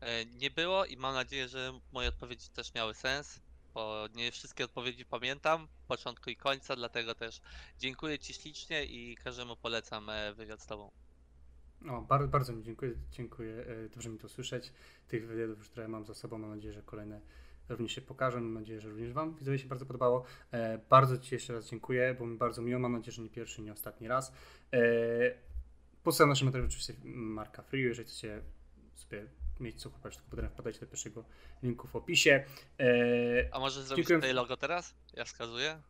E, 0.00 0.24
Nie 0.26 0.50
było 0.50 0.84
i 0.84 0.96
mam 0.96 1.14
nadzieję, 1.14 1.48
że 1.48 1.80
moje 1.92 2.08
odpowiedzi 2.08 2.48
też 2.50 2.74
miały 2.74 2.94
sens, 2.94 3.40
bo 3.74 4.08
nie 4.14 4.32
wszystkie 4.32 4.64
odpowiedzi 4.64 5.04
pamiętam, 5.04 5.68
początku 5.88 6.30
i 6.30 6.36
końca, 6.36 6.76
dlatego 6.76 7.14
też 7.14 7.40
dziękuję 7.78 8.18
Ci 8.18 8.34
ślicznie 8.34 8.84
i 8.84 9.16
każdemu 9.16 9.56
polecam 9.56 10.10
e, 10.10 10.34
wywiad 10.34 10.62
z 10.62 10.66
Tobą. 10.66 10.90
No, 11.80 12.02
bardzo, 12.02 12.28
bardzo 12.28 12.52
mi 12.52 12.62
dziękuję, 12.64 12.92
dziękuję. 13.10 13.66
e, 13.66 13.88
Dobrze 13.88 14.10
mi 14.10 14.18
to 14.18 14.28
słyszeć. 14.28 14.72
Tych 15.08 15.26
wywiadów, 15.26 15.58
które 15.70 15.88
mam 15.88 16.04
za 16.04 16.14
sobą, 16.14 16.38
mam 16.38 16.50
nadzieję, 16.54 16.74
że 16.74 16.82
kolejne 16.82 17.20
również 17.68 17.92
się 17.92 18.00
pokażą. 18.00 18.40
Mam 18.40 18.54
nadzieję, 18.54 18.80
że 18.80 18.88
również 18.88 19.12
Wam 19.12 19.34
widzowie 19.34 19.58
się 19.58 19.68
bardzo 19.68 19.86
podobało. 19.86 20.24
E, 20.52 20.78
bardzo 20.90 21.18
Ci 21.18 21.34
jeszcze 21.34 21.52
raz 21.52 21.70
dziękuję, 21.70 22.16
bo 22.18 22.26
mi 22.26 22.36
bardzo 22.38 22.62
miło. 22.62 22.80
Mam 22.80 22.92
nadzieję, 22.92 23.12
że 23.12 23.22
nie 23.22 23.30
pierwszy, 23.30 23.62
nie 23.62 23.72
ostatni 23.72 24.08
raz. 24.08 24.32
E, 24.72 24.78
Podstawiam 26.02 26.28
naszym 26.28 26.46
materiał 26.48 26.66
oczywiście 26.66 26.94
marka 27.04 27.62
Free. 27.62 27.82
Jeżeli 27.82 28.08
chcecie 28.08 28.42
sobie 28.94 29.26
mieć 29.60 29.82
co 29.82 29.90
kupować, 29.90 30.16
to 30.16 30.22
potem 30.30 30.48
wpadajcie 30.48 30.80
do 30.80 30.86
pierwszego 30.86 31.24
linku 31.62 31.88
w 31.88 31.96
opisie. 31.96 32.44
E, 32.80 32.84
A 33.52 33.58
może 33.58 33.82
zrobić 33.82 34.06
Dziękuję. 34.06 34.18
tutaj 34.18 34.34
logo 34.34 34.56
teraz? 34.56 34.94
Ja 35.14 35.24
wskazuję? 35.24 35.82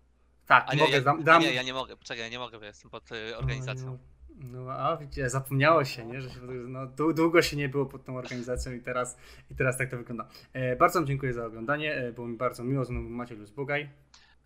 tak, 0.47 0.65
A 0.69 0.75
nie, 0.75 0.81
mogę, 0.83 0.93
ja, 0.93 1.01
dam, 1.01 1.23
dam, 1.25 1.43
nie, 1.43 1.55
ja 1.55 1.63
nie 1.63 1.75
mogę, 1.75 1.97
czekaj, 1.97 2.19
ja 2.25 2.29
nie 2.29 2.39
mogę, 2.39 2.59
bo 2.59 2.65
jestem 2.65 2.91
pod 2.91 3.13
e, 3.13 3.39
organizacją. 3.39 3.99
No, 4.35 4.73
a 4.73 4.97
widzicie, 4.97 5.31
zapomniało 5.31 5.85
się, 5.85 6.07
nie? 6.07 6.21
że 6.21 6.31
się, 6.31 6.41
no, 6.69 6.87
dłu- 6.87 7.15
długo 7.15 7.43
się 7.43 7.57
nie 7.57 7.69
było 7.69 7.87
pod 7.87 8.05
tą 8.05 8.17
organizacją 8.17 8.73
i 8.73 8.81
teraz, 8.81 9.17
i 9.51 9.55
teraz 9.55 9.79
tak 9.79 9.91
to 9.91 9.97
wygląda. 9.97 10.29
E, 10.53 10.77
bardzo 10.77 10.99
Wam 10.99 11.07
dziękuję 11.07 11.33
za 11.33 11.47
oglądanie, 11.47 11.95
e, 11.95 12.13
było 12.13 12.27
mi 12.27 12.37
bardzo 12.37 12.65
miło, 12.65 12.85
znowu 12.85 13.09
Maciej 13.09 13.37
Luzbugaj. 13.39 13.89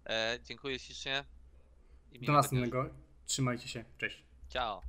E, 0.06 0.38
dziękuję 0.44 0.78
ślicznie. 0.78 1.24
Do 2.22 2.32
następnego, 2.32 2.90
trzymajcie 3.26 3.68
się, 3.68 3.84
cześć. 3.98 4.24
Ciao. 4.48 4.82